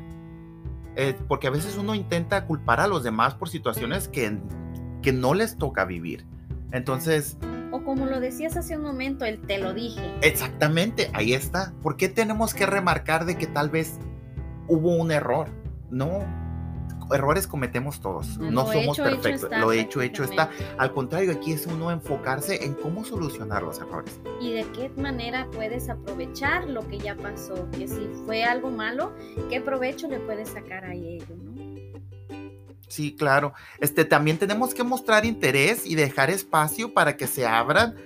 Eh, 0.94 1.16
porque 1.26 1.46
a 1.46 1.50
veces 1.50 1.78
uno 1.78 1.94
intenta 1.94 2.46
culpar 2.46 2.80
a 2.80 2.86
los 2.86 3.02
demás 3.02 3.34
por 3.34 3.48
situaciones 3.48 4.08
que, 4.08 4.38
que 5.00 5.12
no 5.12 5.34
les 5.34 5.56
toca 5.56 5.84
vivir. 5.84 6.26
Entonces, 6.70 7.38
o 7.72 7.82
como 7.84 8.04
lo 8.04 8.20
decías 8.20 8.56
hace 8.56 8.76
un 8.76 8.82
momento, 8.82 9.24
el 9.24 9.40
te 9.40 9.58
lo 9.58 9.72
dije. 9.72 10.14
Exactamente, 10.20 11.10
ahí 11.14 11.32
está. 11.32 11.72
¿Por 11.82 11.96
qué 11.96 12.10
tenemos 12.10 12.52
que 12.52 12.66
remarcar 12.66 13.24
de 13.24 13.36
que 13.36 13.46
tal 13.46 13.70
vez 13.70 13.98
hubo 14.68 14.94
un 14.94 15.10
error? 15.10 15.48
No, 15.90 16.20
errores 17.12 17.46
cometemos 17.46 18.00
todos, 18.00 18.38
no 18.38 18.70
somos 18.72 18.98
perfectos, 18.98 19.50
lo 19.58 19.72
hecho, 19.72 20.00
hecho 20.02 20.24
está. 20.24 20.50
Al 20.78 20.92
contrario, 20.92 21.32
aquí 21.32 21.52
es 21.52 21.66
uno 21.66 21.90
enfocarse 21.90 22.64
en 22.64 22.74
cómo 22.74 23.04
solucionar 23.04 23.62
los 23.62 23.78
errores. 23.78 24.20
Y 24.40 24.52
de 24.52 24.64
qué 24.72 24.90
manera 24.96 25.48
puedes 25.52 25.88
aprovechar 25.88 26.68
lo 26.68 26.86
que 26.88 26.98
ya 26.98 27.16
pasó, 27.16 27.68
que 27.70 27.88
si 27.88 28.08
fue 28.26 28.44
algo 28.44 28.70
malo, 28.70 29.12
qué 29.48 29.60
provecho 29.60 30.08
le 30.08 30.18
puedes 30.20 30.50
sacar 30.50 30.84
a 30.84 30.94
ello, 30.94 31.34
¿no? 31.42 31.52
Sí, 32.88 33.16
claro. 33.16 33.54
Este, 33.80 34.04
también 34.04 34.36
tenemos 34.36 34.74
que 34.74 34.84
mostrar 34.84 35.24
interés 35.24 35.86
y 35.86 35.94
dejar 35.94 36.28
espacio 36.28 36.92
para 36.92 37.16
que 37.16 37.26
se 37.26 37.46
abran 37.46 37.96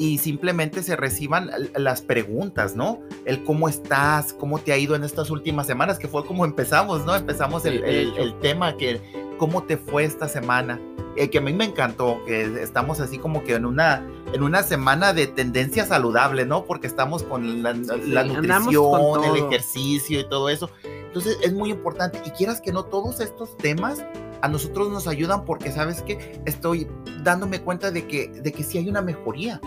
y 0.00 0.16
simplemente 0.16 0.82
se 0.82 0.96
reciban 0.96 1.50
las 1.76 2.00
preguntas, 2.00 2.74
¿no? 2.74 3.00
El 3.26 3.44
cómo 3.44 3.68
estás, 3.68 4.32
cómo 4.32 4.58
te 4.58 4.72
ha 4.72 4.78
ido 4.78 4.94
en 4.94 5.04
estas 5.04 5.28
últimas 5.28 5.66
semanas, 5.66 5.98
que 5.98 6.08
fue 6.08 6.24
como 6.24 6.46
empezamos, 6.46 7.04
¿no? 7.04 7.14
Empezamos 7.14 7.66
el, 7.66 7.84
el, 7.84 8.38
tema, 8.38 8.78
que 8.78 8.98
cómo 9.36 9.64
te 9.64 9.76
fue 9.76 10.04
esta 10.04 10.26
semana, 10.26 10.80
eh, 11.16 11.28
que 11.28 11.36
a 11.36 11.42
mí 11.42 11.52
me 11.52 11.66
encantó, 11.66 12.18
que 12.24 12.62
estamos 12.62 12.98
así 12.98 13.18
como 13.18 13.44
que 13.44 13.56
en 13.56 13.66
una, 13.66 14.02
en 14.32 14.42
una 14.42 14.62
semana 14.62 15.12
de 15.12 15.26
tendencia 15.26 15.84
saludable, 15.84 16.46
¿no? 16.46 16.64
Porque 16.64 16.86
estamos 16.86 17.22
con 17.22 17.62
la, 17.62 17.74
la 17.74 18.24
nutrición, 18.24 19.22
el 19.22 19.44
ejercicio 19.48 20.20
y 20.20 20.28
todo 20.30 20.48
eso. 20.48 20.70
Entonces 20.82 21.36
es 21.42 21.52
muy 21.52 21.70
importante 21.70 22.22
y 22.24 22.30
quieras 22.30 22.62
que 22.62 22.72
no, 22.72 22.84
todos 22.84 23.20
estos 23.20 23.54
temas 23.58 24.02
a 24.40 24.48
nosotros 24.48 24.88
nos 24.88 25.06
ayudan 25.06 25.44
porque, 25.44 25.70
¿sabes 25.70 26.00
que 26.00 26.40
Estoy 26.46 26.88
dándome 27.22 27.60
cuenta 27.60 27.90
de 27.90 28.06
que, 28.06 28.28
de 28.28 28.50
que 28.50 28.64
sí 28.64 28.78
hay 28.78 28.88
una 28.88 29.02
mejoría. 29.02 29.60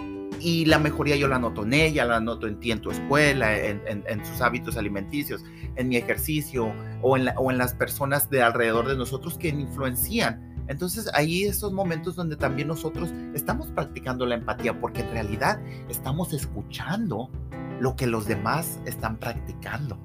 Y 0.43 0.65
la 0.65 0.77
mejoría 0.77 1.15
yo 1.15 1.29
la 1.29 1.39
noto 1.39 1.63
en 1.63 1.71
ella, 1.71 2.03
la 2.03 2.19
noto 2.19 2.47
en 2.47 2.59
ti 2.59 2.71
en 2.71 2.81
tu 2.81 2.91
escuela, 2.91 3.57
en, 3.57 3.81
en, 3.87 4.25
sus 4.25 4.41
hábitos 4.41 4.75
alimenticios, 4.75 5.41
en 5.77 5.87
mi 5.87 5.95
ejercicio 5.95 6.73
o 7.01 7.15
en, 7.15 7.29
o 7.37 7.49
en 7.49 7.57
las 7.57 7.73
personas 7.73 8.29
de 8.29 8.41
alrededor 8.41 8.89
de 8.89 8.97
nosotros 8.97 9.37
que 9.37 9.47
influencian. 9.47 10.53
Entonces 10.67 11.09
ahí 11.13 11.45
esos 11.45 11.71
momentos 11.71 12.17
donde 12.17 12.35
también 12.35 12.67
nosotros 12.67 13.09
estamos 13.33 13.67
practicando 13.67 14.25
la 14.25 14.35
empatía 14.35 14.77
porque 14.77 14.99
en 14.99 15.11
realidad 15.11 15.61
estamos 15.87 16.33
escuchando 16.33 17.29
lo 17.79 17.95
que 17.95 18.05
los 18.05 18.27
demás 18.27 18.81
están 18.85 19.17
practicando 19.17 19.97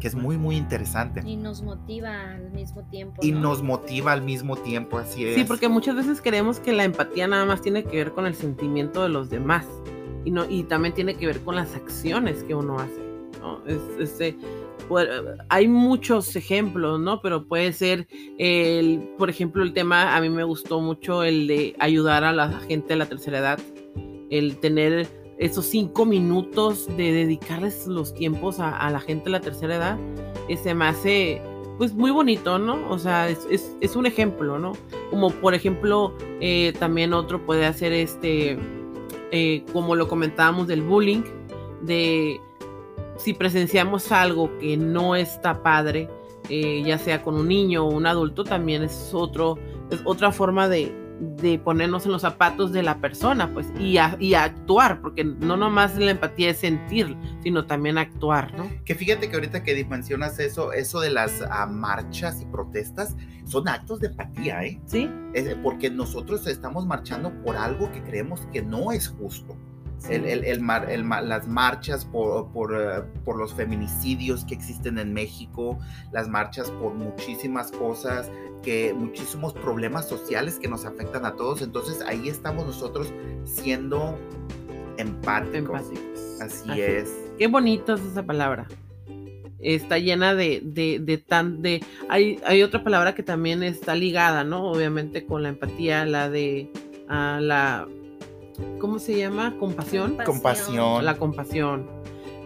que 0.00 0.08
es 0.08 0.14
muy, 0.14 0.36
muy 0.36 0.56
interesante. 0.56 1.22
Y 1.24 1.36
nos 1.36 1.62
motiva 1.62 2.32
al 2.34 2.50
mismo 2.50 2.82
tiempo. 2.84 3.20
Y 3.22 3.32
nos 3.32 3.62
motiva 3.62 4.12
al 4.12 4.22
mismo 4.22 4.56
tiempo, 4.56 4.98
así 4.98 5.24
es. 5.24 5.34
Sí, 5.34 5.44
porque 5.44 5.68
muchas 5.68 5.96
veces 5.96 6.20
creemos 6.22 6.60
que 6.60 6.72
la 6.72 6.84
empatía 6.84 7.26
nada 7.26 7.44
más 7.44 7.60
tiene 7.60 7.84
que 7.84 7.96
ver 7.96 8.12
con 8.12 8.26
el 8.26 8.34
sentimiento 8.34 9.02
de 9.02 9.08
los 9.08 9.30
demás 9.30 9.66
y, 10.24 10.30
no, 10.30 10.48
y 10.48 10.64
también 10.64 10.94
tiene 10.94 11.14
que 11.14 11.26
ver 11.26 11.40
con 11.40 11.56
las 11.56 11.74
acciones 11.74 12.42
que 12.44 12.54
uno 12.54 12.78
hace. 12.78 13.00
¿no? 13.40 13.64
Es, 13.66 13.80
pues, 14.88 15.08
hay 15.48 15.68
muchos 15.68 16.34
ejemplos, 16.36 17.00
¿no? 17.00 17.20
Pero 17.20 17.46
puede 17.46 17.72
ser, 17.72 18.06
el, 18.38 19.10
por 19.18 19.30
ejemplo, 19.30 19.62
el 19.62 19.72
tema, 19.72 20.16
a 20.16 20.20
mí 20.20 20.28
me 20.28 20.44
gustó 20.44 20.80
mucho 20.80 21.22
el 21.24 21.46
de 21.46 21.74
ayudar 21.78 22.24
a 22.24 22.32
la 22.32 22.50
gente 22.60 22.88
de 22.88 22.96
la 22.96 23.06
tercera 23.06 23.38
edad, 23.38 23.60
el 24.30 24.56
tener 24.58 25.06
esos 25.38 25.66
cinco 25.66 26.04
minutos 26.04 26.86
de 26.96 27.12
dedicarles 27.12 27.86
los 27.86 28.12
tiempos 28.12 28.58
a, 28.58 28.90
la 28.90 29.00
gente 29.00 29.24
de 29.24 29.30
la 29.30 29.40
tercera 29.40 29.76
edad, 29.76 29.98
ese 30.48 30.74
me 30.74 30.86
hace 30.86 31.42
pues 31.78 31.94
muy 31.94 32.10
bonito, 32.10 32.58
¿no? 32.58 32.90
O 32.90 32.98
sea, 32.98 33.28
es, 33.28 33.96
un 33.96 34.06
ejemplo, 34.06 34.58
¿no? 34.58 34.72
Como 35.10 35.30
por 35.30 35.54
ejemplo, 35.54 36.12
eh, 36.40 36.72
también 36.78 37.12
otro 37.12 37.46
puede 37.46 37.66
hacer 37.66 37.92
este, 37.92 38.58
eh, 39.30 39.64
como 39.72 39.94
lo 39.94 40.08
comentábamos 40.08 40.66
del 40.66 40.82
bullying, 40.82 41.22
de 41.82 42.40
si 43.16 43.32
presenciamos 43.32 44.10
algo 44.10 44.58
que 44.58 44.76
no 44.76 45.14
está 45.14 45.62
padre, 45.62 46.08
eh, 46.48 46.82
ya 46.84 46.98
sea 46.98 47.22
con 47.22 47.36
un 47.36 47.46
niño 47.46 47.86
o 47.86 47.94
un 47.94 48.06
adulto, 48.06 48.42
también 48.42 48.82
es, 48.82 49.10
otro, 49.12 49.56
es 49.90 50.00
otra 50.04 50.32
forma 50.32 50.68
de, 50.68 50.92
de 51.20 51.58
ponernos 51.58 52.06
en 52.06 52.12
los 52.12 52.22
zapatos 52.22 52.72
de 52.72 52.82
la 52.82 53.00
persona, 53.00 53.52
pues, 53.52 53.66
y, 53.78 53.98
y 54.18 54.34
actuar, 54.34 55.00
porque 55.00 55.24
no 55.24 55.56
nomás 55.56 55.96
la 55.96 56.10
empatía 56.10 56.50
es 56.50 56.58
sentir, 56.58 57.16
sino 57.42 57.66
también 57.66 57.98
actuar, 57.98 58.56
¿no? 58.56 58.68
Que 58.84 58.94
fíjate 58.94 59.28
que 59.28 59.34
ahorita 59.34 59.62
que 59.62 59.84
mencionas 59.84 60.38
eso, 60.38 60.72
eso 60.72 61.00
de 61.00 61.10
las 61.10 61.42
ah, 61.50 61.66
marchas 61.66 62.40
y 62.40 62.46
protestas, 62.46 63.16
son 63.44 63.68
actos 63.68 64.00
de 64.00 64.08
empatía, 64.08 64.64
¿eh? 64.64 64.80
Sí. 64.86 65.10
porque 65.62 65.90
nosotros 65.90 66.46
estamos 66.46 66.86
marchando 66.86 67.32
por 67.42 67.56
algo 67.56 67.90
que 67.92 68.02
creemos 68.02 68.40
que 68.52 68.62
no 68.62 68.92
es 68.92 69.08
justo 69.08 69.56
el, 70.08 70.24
el, 70.24 70.44
el, 70.44 71.08
las 71.08 71.48
marchas 71.48 72.04
por, 72.04 72.50
por, 72.52 72.74
eh, 72.74 73.02
por, 73.24 73.36
los 73.36 73.54
feminicidios 73.54 74.44
que 74.44 74.54
existen 74.54 74.98
en 74.98 75.12
México, 75.12 75.78
las 76.12 76.28
marchas 76.28 76.70
por 76.70 76.94
muchísimas 76.94 77.70
cosas, 77.72 78.30
que 78.62 78.94
muchísimos 78.94 79.52
problemas 79.54 80.08
sociales 80.08 80.58
que 80.58 80.68
nos 80.68 80.84
afectan 80.84 81.24
a 81.26 81.34
todos. 81.34 81.62
Entonces 81.62 82.02
ahí 82.06 82.28
estamos 82.28 82.66
nosotros 82.66 83.12
siendo 83.44 84.18
empáticos. 84.98 85.82
Así, 86.40 86.80
es. 86.80 87.10
Qué 87.38 87.46
bonita 87.46 87.94
es 87.94 88.00
esa 88.00 88.22
palabra. 88.22 88.66
Está 89.60 89.98
llena 89.98 90.34
de, 90.34 90.60
de, 90.62 91.00
de 91.00 91.18
tan, 91.18 91.62
de, 91.62 91.84
hay, 92.08 92.40
hay 92.46 92.62
otra 92.62 92.84
palabra 92.84 93.16
que 93.16 93.24
también 93.24 93.64
está 93.64 93.96
ligada, 93.96 94.44
¿no? 94.44 94.70
Obviamente 94.70 95.26
con 95.26 95.42
la 95.42 95.48
empatía, 95.48 96.04
la 96.06 96.30
de 96.30 96.70
uh, 97.08 97.40
la 97.40 97.88
¿cómo 98.80 98.98
se 98.98 99.16
llama? 99.16 99.56
Compasión. 99.58 100.16
Compasión. 100.24 101.04
La 101.04 101.16
compasión. 101.16 101.88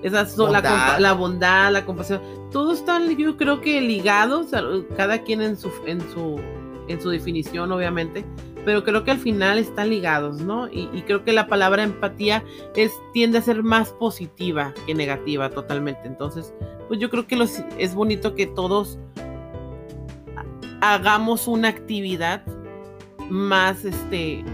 Esas 0.02 0.32
son 0.32 0.52
La, 0.52 0.96
la, 0.98 1.12
bondad, 1.12 1.72
la 1.72 1.84
compasión. 1.84 2.20
Todos 2.50 2.78
están, 2.80 3.16
yo 3.16 3.36
creo 3.36 3.60
que 3.60 3.80
ligados, 3.80 4.48
cada 4.96 5.22
quien 5.22 5.40
en 5.40 5.56
su, 5.56 5.70
en 5.86 6.00
su, 6.12 6.40
en 6.88 7.00
su 7.00 7.10
definición, 7.10 7.70
obviamente, 7.70 8.24
pero 8.64 8.84
creo 8.84 9.04
que 9.04 9.12
al 9.12 9.18
final 9.18 9.58
están 9.58 9.90
ligados, 9.90 10.40
¿no? 10.40 10.68
Y, 10.68 10.86
creo 11.06 11.24
que 11.24 11.32
la 11.32 11.46
palabra 11.46 11.82
empatía 11.82 12.44
es, 12.74 12.92
tiende 13.12 13.38
a 13.38 13.42
ser 13.42 13.62
más 13.62 13.90
positiva 13.90 14.74
que 14.86 14.94
negativa 14.94 15.50
totalmente. 15.50 16.02
Entonces, 16.04 16.52
pues 16.88 16.98
yo 17.00 17.08
creo 17.10 17.26
que 17.26 17.36
los, 17.36 17.60
es 17.78 17.94
bonito 17.94 18.34
que 18.34 18.46
todos 18.46 18.98
hagamos 20.80 21.46
una 21.46 21.68
actividad 21.68 22.44
más, 23.30 23.84
este, 23.84 24.44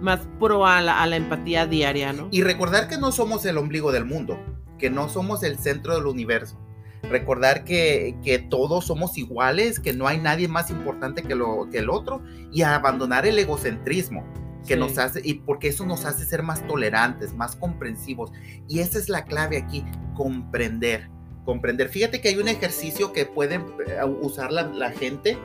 más 0.00 0.20
pro 0.38 0.66
a 0.66 0.80
la, 0.80 1.16
empatía 1.16 1.66
diaria, 1.66 2.12
¿no? 2.12 2.28
Y 2.30 2.42
recordar 2.42 2.88
que 2.88 2.98
no 2.98 3.12
somos 3.12 3.44
el 3.44 3.58
ombligo 3.58 3.92
del 3.92 4.04
mundo, 4.04 4.38
que 4.78 4.90
no 4.90 5.08
somos 5.08 5.42
el 5.42 5.58
centro 5.58 5.94
del 5.94 6.06
universo. 6.06 6.58
Recordar 7.02 7.64
que, 7.64 8.16
que 8.24 8.38
todos 8.38 8.86
somos 8.86 9.16
iguales, 9.18 9.80
que 9.80 9.92
no 9.92 10.08
hay 10.08 10.18
nadie 10.18 10.48
más 10.48 10.70
importante 10.70 11.22
que, 11.22 11.34
lo, 11.34 11.68
que 11.70 11.78
el 11.78 11.90
otro 11.90 12.22
y 12.52 12.62
abandonar 12.62 13.26
el 13.26 13.38
egocentrismo 13.38 14.26
que 14.66 14.76
nos 14.76 14.98
hace, 14.98 15.20
y 15.24 15.34
porque 15.34 15.68
eso 15.68 15.86
nos 15.86 16.04
hace 16.04 16.24
ser 16.24 16.42
más 16.42 16.66
tolerantes, 16.66 17.34
más 17.34 17.56
comprensivos. 17.56 18.32
Y 18.68 18.80
esa 18.80 18.98
es 18.98 19.08
la 19.08 19.24
clave 19.24 19.56
aquí, 19.56 19.84
comprender, 20.14 21.08
comprender. 21.44 21.88
Fíjate 21.88 22.20
que 22.20 22.28
hay 22.28 22.36
un 22.36 22.48
ejercicio 22.48 23.12
que 23.12 23.24
puede 23.24 23.54
eh, 23.54 24.04
usar 24.20 24.52
la, 24.52 24.64
la 24.64 24.90
gente 24.90 25.38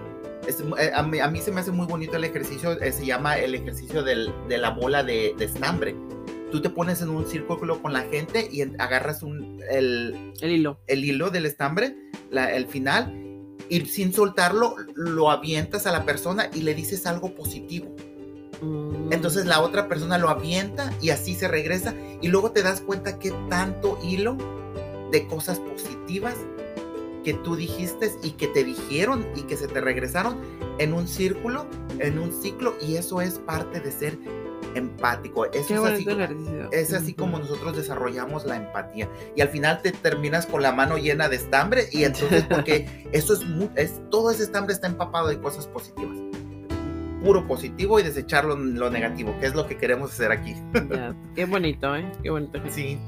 eh, 0.47 0.91
a, 0.93 1.03
mí, 1.03 1.41
se 1.41 1.51
me 1.51 1.61
hace 1.61 1.71
muy 1.71 1.85
bonito 1.85 2.17
el 2.17 2.23
ejercicio, 2.23 2.79
eh, 2.81 2.91
se 2.91 3.05
llama 3.05 3.37
el 3.37 3.55
ejercicio 3.55 4.03
del, 4.03 4.33
de 4.47 4.57
la 4.57 4.71
bola 4.71 5.03
de, 5.03 5.35
estambre. 5.39 5.95
Tú 6.51 6.61
te 6.61 6.69
pones 6.69 7.01
en 7.01 7.09
un 7.09 7.25
círculo 7.25 7.81
con 7.81 7.93
la 7.93 8.01
gente 8.01 8.47
y 8.51 8.61
agarras 8.61 9.23
un, 9.23 9.59
el, 9.69 10.33
el 10.39 10.51
hilo. 10.51 10.79
El 10.87 11.03
hilo 11.03 11.29
del 11.29 11.45
estambre, 11.45 11.95
el 12.31 12.67
final, 12.67 13.11
y 13.69 13.81
sin 13.85 14.13
soltarlo 14.13 14.75
lo 14.93 15.31
avientas 15.31 15.87
a 15.87 15.91
la 15.91 16.05
persona 16.05 16.49
y 16.53 16.61
le 16.61 16.75
dices 16.75 17.07
algo 17.07 17.33
positivo. 17.33 17.95
Mm. 18.61 19.11
Entonces 19.11 19.45
la 19.45 19.61
otra 19.61 19.87
persona 19.87 20.17
lo 20.17 20.29
avienta 20.29 20.93
y 21.01 21.09
así 21.09 21.33
se 21.33 21.47
regresa 21.47 21.95
y 22.21 22.27
luego 22.27 22.51
te 22.51 22.61
das 22.61 22.81
cuenta 22.81 23.19
que 23.19 23.31
tanto 23.49 23.97
hilo 24.03 24.37
de 25.11 25.27
cosas 25.27 25.59
positivas 25.59 26.35
que 27.23 27.33
tú 27.33 27.55
dijiste 27.55 28.11
y 28.21 28.31
que 28.31 28.47
te 28.47 28.63
dijeron 28.63 29.25
y 29.35 29.43
que 29.43 29.57
se 29.57 29.67
te 29.67 29.81
regresaron 29.81 30.37
en 30.79 30.93
un 30.93 31.07
círculo, 31.07 31.65
en 31.99 32.19
un 32.19 32.31
ciclo, 32.31 32.75
y 32.81 32.95
eso 32.95 33.21
es 33.21 33.39
parte 33.39 33.79
de 33.79 33.91
ser 33.91 34.17
empático. 34.75 35.45
Eso 35.45 35.87
es, 35.87 35.93
así, 35.93 36.07
es 36.71 36.93
así 36.93 37.13
como 37.13 37.39
nosotros 37.39 37.75
desarrollamos 37.75 38.45
la 38.45 38.57
empatía. 38.57 39.09
Y 39.35 39.41
al 39.41 39.49
final 39.49 39.81
te 39.81 39.91
terminas 39.91 40.45
con 40.45 40.61
la 40.61 40.71
mano 40.71 40.97
llena 40.97 41.29
de 41.29 41.35
estambre 41.35 41.87
y 41.91 42.03
entonces 42.03 42.43
porque 42.43 43.07
eso 43.11 43.33
es, 43.33 43.41
es 43.75 44.01
todo 44.09 44.31
ese 44.31 44.43
estambre 44.43 44.73
está 44.73 44.87
empapado 44.87 45.27
de 45.27 45.39
cosas 45.39 45.67
positivas. 45.67 46.17
Puro 47.23 47.47
positivo 47.47 47.99
y 47.99 48.03
desechar 48.03 48.43
lo, 48.43 48.57
negativo, 48.89 49.37
que 49.39 49.45
es 49.45 49.55
lo 49.55 49.65
que 49.65 49.77
queremos 49.77 50.11
hacer 50.11 50.31
aquí. 50.31 50.55
qué 51.35 51.45
bonito, 51.45 51.95
¿eh? 51.95 52.11
Qué 52.21 52.29
bonito. 52.29 52.59
Sí 52.69 52.99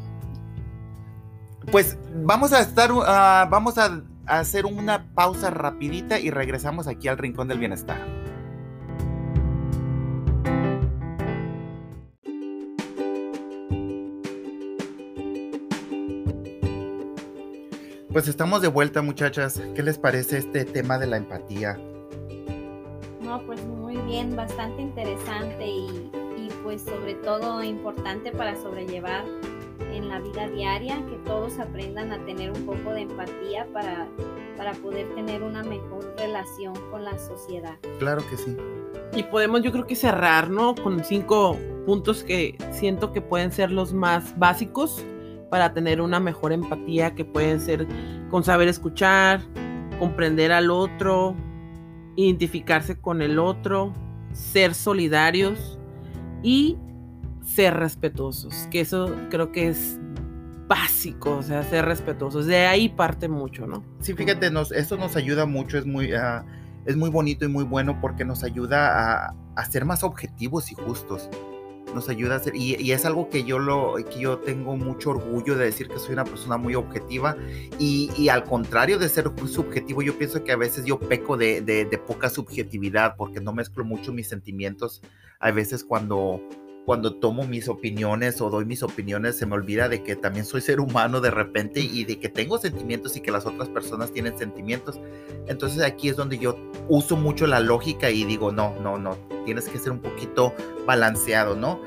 pues 1.72 1.98
vamos 2.14 2.54
a 2.54 2.62
estar, 2.62 2.92
uh, 2.92 3.50
vamos 3.50 3.78
a 3.78 4.02
hacer 4.26 4.66
una 4.66 5.08
pausa 5.14 5.50
rapidita 5.50 6.20
y 6.20 6.30
regresamos 6.32 6.88
aquí 6.88 7.08
al 7.08 7.18
Rincón 7.18 7.48
del 7.48 7.60
Bienestar. 7.60 7.98
Pues 18.12 18.30
estamos 18.30 18.62
de 18.62 18.70
vuelta 18.70 19.02
muchachas. 19.02 19.62
¿Qué 19.76 19.84
les 19.84 19.98
parece 19.98 20.38
este 20.38 20.64
tema 20.64 20.98
de 20.98 21.08
la 21.08 21.18
empatía? 21.18 21.78
No, 23.22 23.46
pues 23.46 23.62
muy 23.66 23.98
bien, 23.98 24.38
bastante 24.38 24.82
interesante 24.82 25.68
y, 25.68 26.10
y 26.38 26.50
pues 26.64 26.82
sobre 26.84 27.16
todo 27.16 27.62
importante 27.62 28.32
para 28.32 28.56
sobrellevar 28.56 29.26
en 29.96 30.10
la 30.10 30.20
vida 30.20 30.48
diaria, 30.48 31.04
que 31.08 31.16
todos 31.26 31.60
aprendan 31.60 32.12
a 32.12 32.24
tener 32.26 32.52
un 32.52 32.66
poco 32.66 32.92
de 32.92 33.02
empatía 33.02 33.68
para, 33.74 34.08
para 34.58 34.74
poder 34.74 35.08
tener 35.16 35.42
una 35.42 35.64
mejor 35.64 36.14
relación 36.18 36.74
con 36.92 37.04
la 37.04 37.18
sociedad. 37.18 37.76
Claro 38.00 38.22
que 38.30 38.38
sí. 38.38 38.56
Y 39.16 39.24
podemos 39.24 39.62
yo 39.64 39.72
creo 39.72 39.88
que 39.88 39.96
cerrar, 39.96 40.50
¿no? 40.50 40.76
Con 40.76 41.04
cinco 41.04 41.58
puntos 41.86 42.24
que 42.24 42.58
siento 42.72 43.14
que 43.14 43.22
pueden 43.22 43.52
ser 43.52 43.72
los 43.72 43.94
más 43.94 44.38
básicos 44.38 45.04
para 45.50 45.74
tener 45.74 46.02
una 46.02 46.20
mejor 46.20 46.52
empatía, 46.52 47.16
que 47.16 47.24
pueden 47.24 47.62
ser 47.62 47.88
con 48.30 48.44
saber 48.44 48.68
escuchar, 48.68 49.42
comprender 50.00 50.52
al 50.52 50.72
otro, 50.72 51.36
identificarse 52.16 53.00
con 53.00 53.22
el 53.22 53.40
otro, 53.40 53.94
ser 54.34 54.74
solidarios 54.74 55.80
y 56.44 56.78
ser 57.46 57.76
respetuosos, 57.76 58.68
que 58.72 58.82
eso 58.82 59.16
creo 59.30 59.52
que 59.52 59.70
es 59.70 60.00
básico, 60.68 61.38
o 61.38 61.44
sea, 61.44 61.64
ser 61.64 61.86
respetuosos. 61.86 62.48
De 62.48 62.66
ahí 62.66 62.90
parte 62.90 63.28
mucho, 63.28 63.68
¿no? 63.68 63.84
Sí, 64.02 64.14
fíjate, 64.14 64.50
nos, 64.52 64.72
eso 64.72 64.98
nos 64.98 65.16
ayuda 65.16 65.46
mucho, 65.46 65.78
es 65.78 65.86
muy, 65.86 66.12
ah, 66.14 66.44
es 66.86 66.96
muy 66.96 67.10
bonito 67.10 67.46
y 67.46 67.48
muy 67.48 67.64
bueno 67.64 68.00
porque 68.02 68.26
nos 68.26 68.44
ayuda 68.44 69.28
a, 69.28 69.36
a, 69.56 69.66
ser 69.66 69.86
más 69.86 70.04
objetivos 70.04 70.72
y 70.72 70.76
justos. 70.76 71.30
Nos 71.94 72.10
ayuda 72.10 72.36
a 72.36 72.40
ser, 72.40 72.56
y, 72.56 72.92
es 72.92 73.06
algo 73.06 73.30
que 73.30 73.44
yo, 73.44 73.60
lo, 73.60 73.96
que 73.96 74.20
yo 74.20 74.40
tengo 74.40 74.76
mucho 74.76 75.12
orgullo 75.12 75.56
de 75.56 75.66
decir 75.66 75.88
que 75.88 76.00
soy 76.00 76.14
una 76.14 76.26
persona 76.26 76.58
muy 76.58 76.76
objetiva 76.76 77.38
y, 77.80 78.10
y 78.18 78.30
al 78.30 78.44
contrario 78.44 78.98
de 78.98 79.08
ser 79.08 79.32
subjetivo, 79.48 80.02
yo 80.02 80.18
pienso 80.18 80.44
que 80.44 80.52
a 80.52 80.58
veces 80.58 80.84
yo 80.84 81.00
peco 81.00 81.38
de, 81.38 81.62
de 81.62 81.98
poca 82.00 82.30
subjetividad 82.30 83.16
porque 83.16 83.40
no 83.40 83.54
mezclo 83.54 83.86
mucho 83.86 84.12
mis 84.12 84.28
sentimientos. 84.28 85.02
A 85.40 85.52
veces 85.52 85.84
cuando, 85.84 86.42
cuando 86.86 87.16
tomo 87.16 87.48
mis 87.48 87.68
opiniones 87.68 88.40
o 88.42 88.50
doy 88.50 88.66
mis 88.66 88.84
opiniones, 88.84 89.38
se 89.38 89.46
me 89.46 89.56
olvida 89.56 89.90
de 89.90 90.04
que 90.04 90.16
también 90.16 90.46
soy 90.46 90.62
ser 90.62 90.80
humano 90.80 91.20
de 91.20 91.32
repente 91.32 91.80
y 91.80 92.06
de 92.06 92.20
que 92.20 92.30
tengo 92.30 92.60
sentimientos 92.60 93.18
y 93.18 93.22
que 93.22 93.32
las 93.32 93.46
otras 93.46 93.70
personas 93.70 94.12
tienen 94.12 94.38
sentimientos. 94.38 95.00
Entonces 95.48 95.82
aquí 95.82 96.10
es 96.10 96.16
donde 96.16 96.38
yo 96.38 96.58
uso 96.88 97.18
mucho 97.18 97.48
la 97.48 97.60
lógica 97.60 98.12
y 98.12 98.24
digo, 98.24 98.52
no, 98.52 98.76
no, 98.82 98.98
no, 99.00 99.18
tienes 99.46 99.68
que 99.68 99.80
ser 99.80 99.92
un 99.92 100.00
poquito 100.00 100.54
balanceado, 100.86 101.56
¿no? 101.56 101.80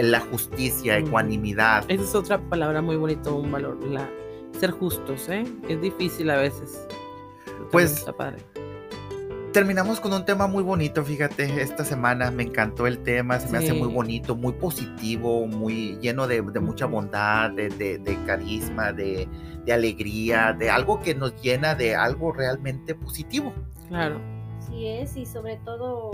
La 0.00 0.20
justicia, 0.20 0.96
ecuanimidad. 0.96 1.84
Esa 1.88 2.02
es 2.02 2.14
otra 2.14 2.40
palabra 2.40 2.80
muy 2.80 2.96
bonita, 2.96 3.30
un 3.30 3.52
valor, 3.52 3.84
la 3.86 4.08
ser 4.58 4.70
justos, 4.72 5.28
¿eh? 5.28 5.44
Es 5.68 5.80
difícil 5.80 6.30
a 6.30 6.36
veces. 6.36 6.86
Pues 7.70 7.92
está 7.92 8.12
padre. 8.12 8.38
Terminamos 9.52 9.98
con 9.98 10.12
un 10.12 10.24
tema 10.24 10.46
muy 10.46 10.62
bonito, 10.62 11.04
fíjate, 11.04 11.60
esta 11.60 11.84
semana 11.84 12.30
me 12.30 12.44
encantó 12.44 12.86
el 12.86 13.02
tema, 13.02 13.40
se 13.40 13.50
me 13.50 13.58
hace 13.58 13.72
muy 13.72 13.88
bonito, 13.88 14.36
muy 14.36 14.52
positivo, 14.52 15.44
muy 15.48 15.98
lleno 16.00 16.28
de, 16.28 16.40
mucha 16.40 16.86
bondad, 16.86 17.50
de, 17.50 18.18
carisma, 18.26 18.92
de, 18.92 19.28
alegría, 19.72 20.52
de 20.52 20.70
algo 20.70 21.00
que 21.00 21.16
nos 21.16 21.34
llena 21.42 21.74
de 21.74 21.96
algo 21.96 22.32
realmente 22.32 22.94
positivo. 22.94 23.52
Claro. 23.88 24.20
Sí 24.60 24.86
es, 24.86 25.16
y 25.16 25.26
sobre 25.26 25.56
todo, 25.56 26.12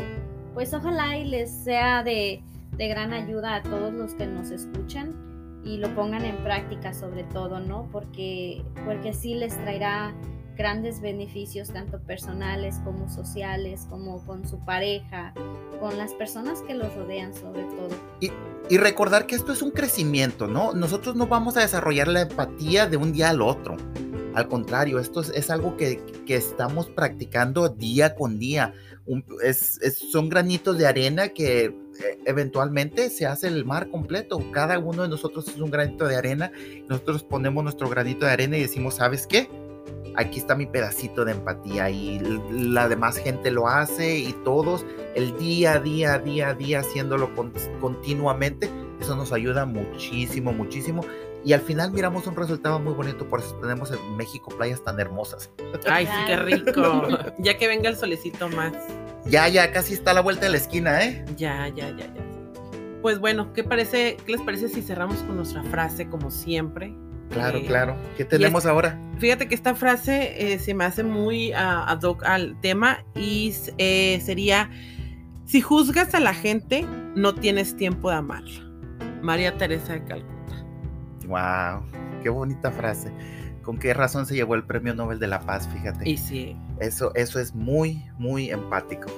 pues 0.55 0.73
ojalá 0.73 1.19
y 1.19 1.27
les 1.27 1.51
sea 1.51 2.03
de, 2.03 2.43
de 2.73 2.89
gran 2.89 3.13
ayuda 3.13 3.57
a 3.57 3.63
todos 3.63 3.93
los 3.93 4.15
que 4.15 4.27
nos 4.27 4.51
escuchan 4.51 5.15
y 5.63 5.77
lo 5.77 5.95
pongan 5.95 6.25
en 6.25 6.37
práctica 6.39 6.95
sobre 6.95 7.25
todo, 7.25 7.61
¿no? 7.61 7.87
Porque, 7.93 8.65
porque 8.87 9.13
sí 9.13 9.35
les 9.35 9.55
traerá 9.59 10.15
grandes 10.57 11.01
beneficios 11.01 11.69
tanto 11.69 12.01
personales 12.01 12.77
como 12.85 13.09
sociales, 13.09 13.87
como 13.91 14.25
con 14.25 14.49
su 14.49 14.59
pareja, 14.65 15.33
con 15.81 15.97
las 15.99 16.15
personas 16.15 16.63
que 16.63 16.75
los 16.75 16.93
rodean 16.95 17.35
sobre 17.35 17.63
todo. 17.65 17.91
Y, 18.21 18.33
y, 18.69 18.79
recordar 18.79 19.27
que 19.27 19.35
esto 19.35 19.53
es 19.53 19.63
un 19.63 19.71
crecimiento, 19.71 20.47
¿no? 20.47 20.73
Nosotros 20.73 21.15
no 21.15 21.27
vamos 21.27 21.57
a 21.57 21.61
desarrollar 21.61 22.09
la 22.09 22.23
empatía 22.23 22.87
de 22.87 22.97
un 22.97 23.13
día 23.13 23.31
al 23.31 23.43
otro. 23.43 23.77
Al 24.35 24.49
contrario, 24.49 24.99
esto 24.99 25.21
es, 25.23 25.51
algo 25.51 25.77
que, 25.77 25.99
que, 26.27 26.37
estamos 26.37 26.89
practicando 26.89 27.71
día 27.71 28.15
con 28.15 28.39
día. 28.39 28.75
es, 29.43 29.81
son 30.13 30.29
granitos 30.29 30.77
de 30.77 30.87
arena 30.87 31.29
que 31.29 31.65
eh, 31.65 31.75
eventualmente 32.27 33.09
se 33.09 33.25
hace 33.25 33.49
el 33.49 33.65
mar 33.65 33.89
completo. 33.91 34.39
Cada 34.53 34.79
uno 34.79 35.05
de 35.05 35.09
nosotros 35.09 35.49
es 35.49 35.57
un 35.59 35.71
granito 35.71 36.07
de 36.07 36.17
arena. 36.17 36.53
Nosotros 36.87 37.23
ponemos 37.23 37.65
nuestro 37.65 37.89
granito 37.89 38.27
de 38.27 38.33
arena 38.33 38.59
y 38.59 38.61
decimos, 38.61 38.97
¿sabes 38.97 39.27
qué? 39.27 39.49
Aquí 40.17 40.39
está 40.39 40.55
mi 40.55 40.67
pedacito 40.67 41.25
de 41.25 41.33
empatía 41.33 41.91
y 41.91 42.19
la 42.51 42.89
demás 42.89 43.19
gente 43.19 43.51
lo 43.51 43.69
hace 43.69 44.19
y 44.19 44.33
todos 44.45 44.85
el 45.15 45.37
día 45.39 45.75
a 45.75 45.81
día, 45.81 46.19
día 46.19 46.49
a 46.49 46.55
día 46.55 46.81
haciéndolo 46.81 47.31
continuamente, 47.81 48.71
eso 49.01 49.15
nos 49.15 49.33
ayuda 49.33 49.65
muchísimo, 49.67 50.53
muchísimo. 50.53 51.03
Y 51.45 51.53
al 51.53 51.61
final 51.61 51.93
miramos 51.93 52.27
un 52.27 52.35
resultado 52.35 52.81
muy 52.81 52.93
bonito, 52.93 53.29
por 53.29 53.39
eso 53.39 53.55
tenemos 53.61 53.93
en 53.93 54.17
México 54.17 54.53
playas 54.57 54.83
tan 54.83 54.99
hermosas. 54.99 55.51
Ay, 55.87 56.07
sí, 56.07 56.13
qué 56.27 56.37
rico. 56.37 57.07
ya 57.39 57.57
que 57.57 57.69
venga 57.69 57.89
el 57.89 57.97
solecito 57.97 58.49
más. 58.49 58.73
Ya, 59.27 59.47
ya, 59.49 59.71
casi 59.71 59.95
está 59.95 60.11
a 60.11 60.15
la 60.15 60.23
vuelta 60.23 60.47
de 60.47 60.51
la 60.51 60.57
esquina, 60.57 61.05
¿eh? 61.05 61.25
Ya, 61.37 61.69
ya, 61.69 61.91
ya, 61.91 62.13
ya. 62.13 62.27
Pues 63.01 63.21
bueno, 63.21 63.53
¿qué, 63.53 63.63
parece, 63.63 64.17
¿qué 64.27 64.33
les 64.33 64.41
parece 64.41 64.69
si 64.69 64.83
cerramos 64.83 65.19
con 65.19 65.37
nuestra 65.37 65.63
frase 65.63 66.09
como 66.09 66.33
siempre? 66.33 66.93
Claro, 67.31 67.61
claro. 67.67 67.97
¿Qué 68.17 68.25
tenemos 68.25 68.67
ahora? 68.67 68.99
Fíjate 69.19 69.49
que 69.49 69.55
esta 69.55 69.75
frase 69.75 70.53
eh, 70.53 70.59
se 70.59 70.75
me 70.75 70.85
hace 70.85 71.03
muy 71.03 71.53
ad 71.53 72.03
hoc 72.03 72.25
al 72.25 72.59
tema 72.61 73.05
y 73.15 73.55
eh, 73.79 74.21
sería, 74.25 74.71
si 75.45 75.61
juzgas 75.61 76.15
a 76.15 76.21
la 76.21 76.35
gente, 76.35 76.87
no 77.15 77.35
tienes 77.35 77.77
tiempo 77.77 78.11
de 78.11 78.17
amarla. 78.17 78.63
María 79.23 79.57
Teresa 79.57 79.95
de 79.95 80.05
Calcuta. 80.05 80.65
Wow, 81.27 81.83
qué 82.23 82.29
bonita 82.29 82.71
frase. 82.71 83.13
¿Con 83.63 83.79
qué 83.79 83.93
razón 83.95 84.27
se 84.27 84.35
llevó 84.35 84.55
el 84.55 84.65
Premio 84.65 84.95
Nobel 84.95 85.19
de 85.19 85.27
la 85.27 85.41
Paz? 85.41 85.69
Fíjate. 85.69 86.09
Y 86.09 86.17
sí. 86.17 86.57
Eso, 86.79 87.13
eso 87.15 87.41
es 87.41 87.55
muy, 87.55 88.05
muy 88.19 88.51
empático. 88.51 89.09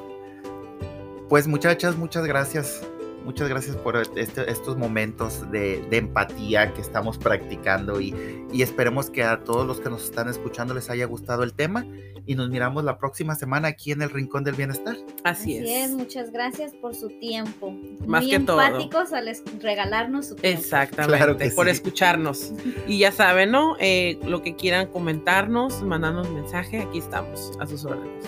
Pues 1.28 1.46
muchachas, 1.46 1.96
muchas 1.96 2.24
gracias 2.24 2.82
Muchas 3.28 3.50
gracias 3.50 3.76
por 3.76 3.94
este, 4.16 4.50
estos 4.50 4.78
momentos 4.78 5.50
de, 5.50 5.86
empatía 5.90 6.72
que 6.72 6.80
estamos 6.80 7.18
practicando 7.18 8.00
y, 8.00 8.14
esperemos 8.54 9.10
que 9.10 9.22
a 9.22 9.44
todos 9.44 9.66
los 9.66 9.80
que 9.80 9.90
nos 9.90 10.04
están 10.04 10.30
escuchando 10.30 10.72
les 10.72 10.88
haya 10.88 11.04
gustado 11.04 11.42
el 11.42 11.52
tema 11.52 11.84
y 12.24 12.36
nos 12.36 12.48
miramos 12.48 12.84
la 12.84 12.96
próxima 12.96 13.34
semana 13.34 13.68
aquí 13.68 13.92
en 13.92 14.00
el 14.00 14.08
Rincón 14.08 14.44
del 14.44 14.54
Bienestar. 14.54 14.96
Así, 15.24 15.58
Así 15.58 15.74
es. 15.74 15.90
Muchas 15.90 16.32
gracias 16.32 16.72
por 16.72 16.94
su 16.94 17.10
tiempo. 17.20 17.70
Más 18.06 18.22
Muy 18.22 18.30
que 18.30 18.36
empáticos 18.36 19.12
al 19.12 19.30
regalarnos 19.60 20.28
su 20.28 20.34
tiempo. 20.34 20.62
Exactamente, 20.62 21.50
por 21.50 21.68
escucharnos. 21.68 22.54
y 22.86 22.98
ya 22.98 23.12
saben, 23.12 23.50
¿no? 23.50 23.76
Eh, 23.78 24.18
lo 24.24 24.40
que 24.40 24.56
quieran 24.56 24.86
comentarnos, 24.86 25.82
mandarnos 25.82 26.30
mensaje, 26.30 26.80
aquí 26.80 26.96
estamos, 26.96 27.52
a 27.60 27.66
sus 27.66 27.84
órdenes. 27.84 28.24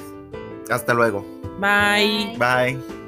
Hasta 0.69 0.93
luego. 0.93 1.25
Bye. 1.59 2.37
Bye. 2.37 3.00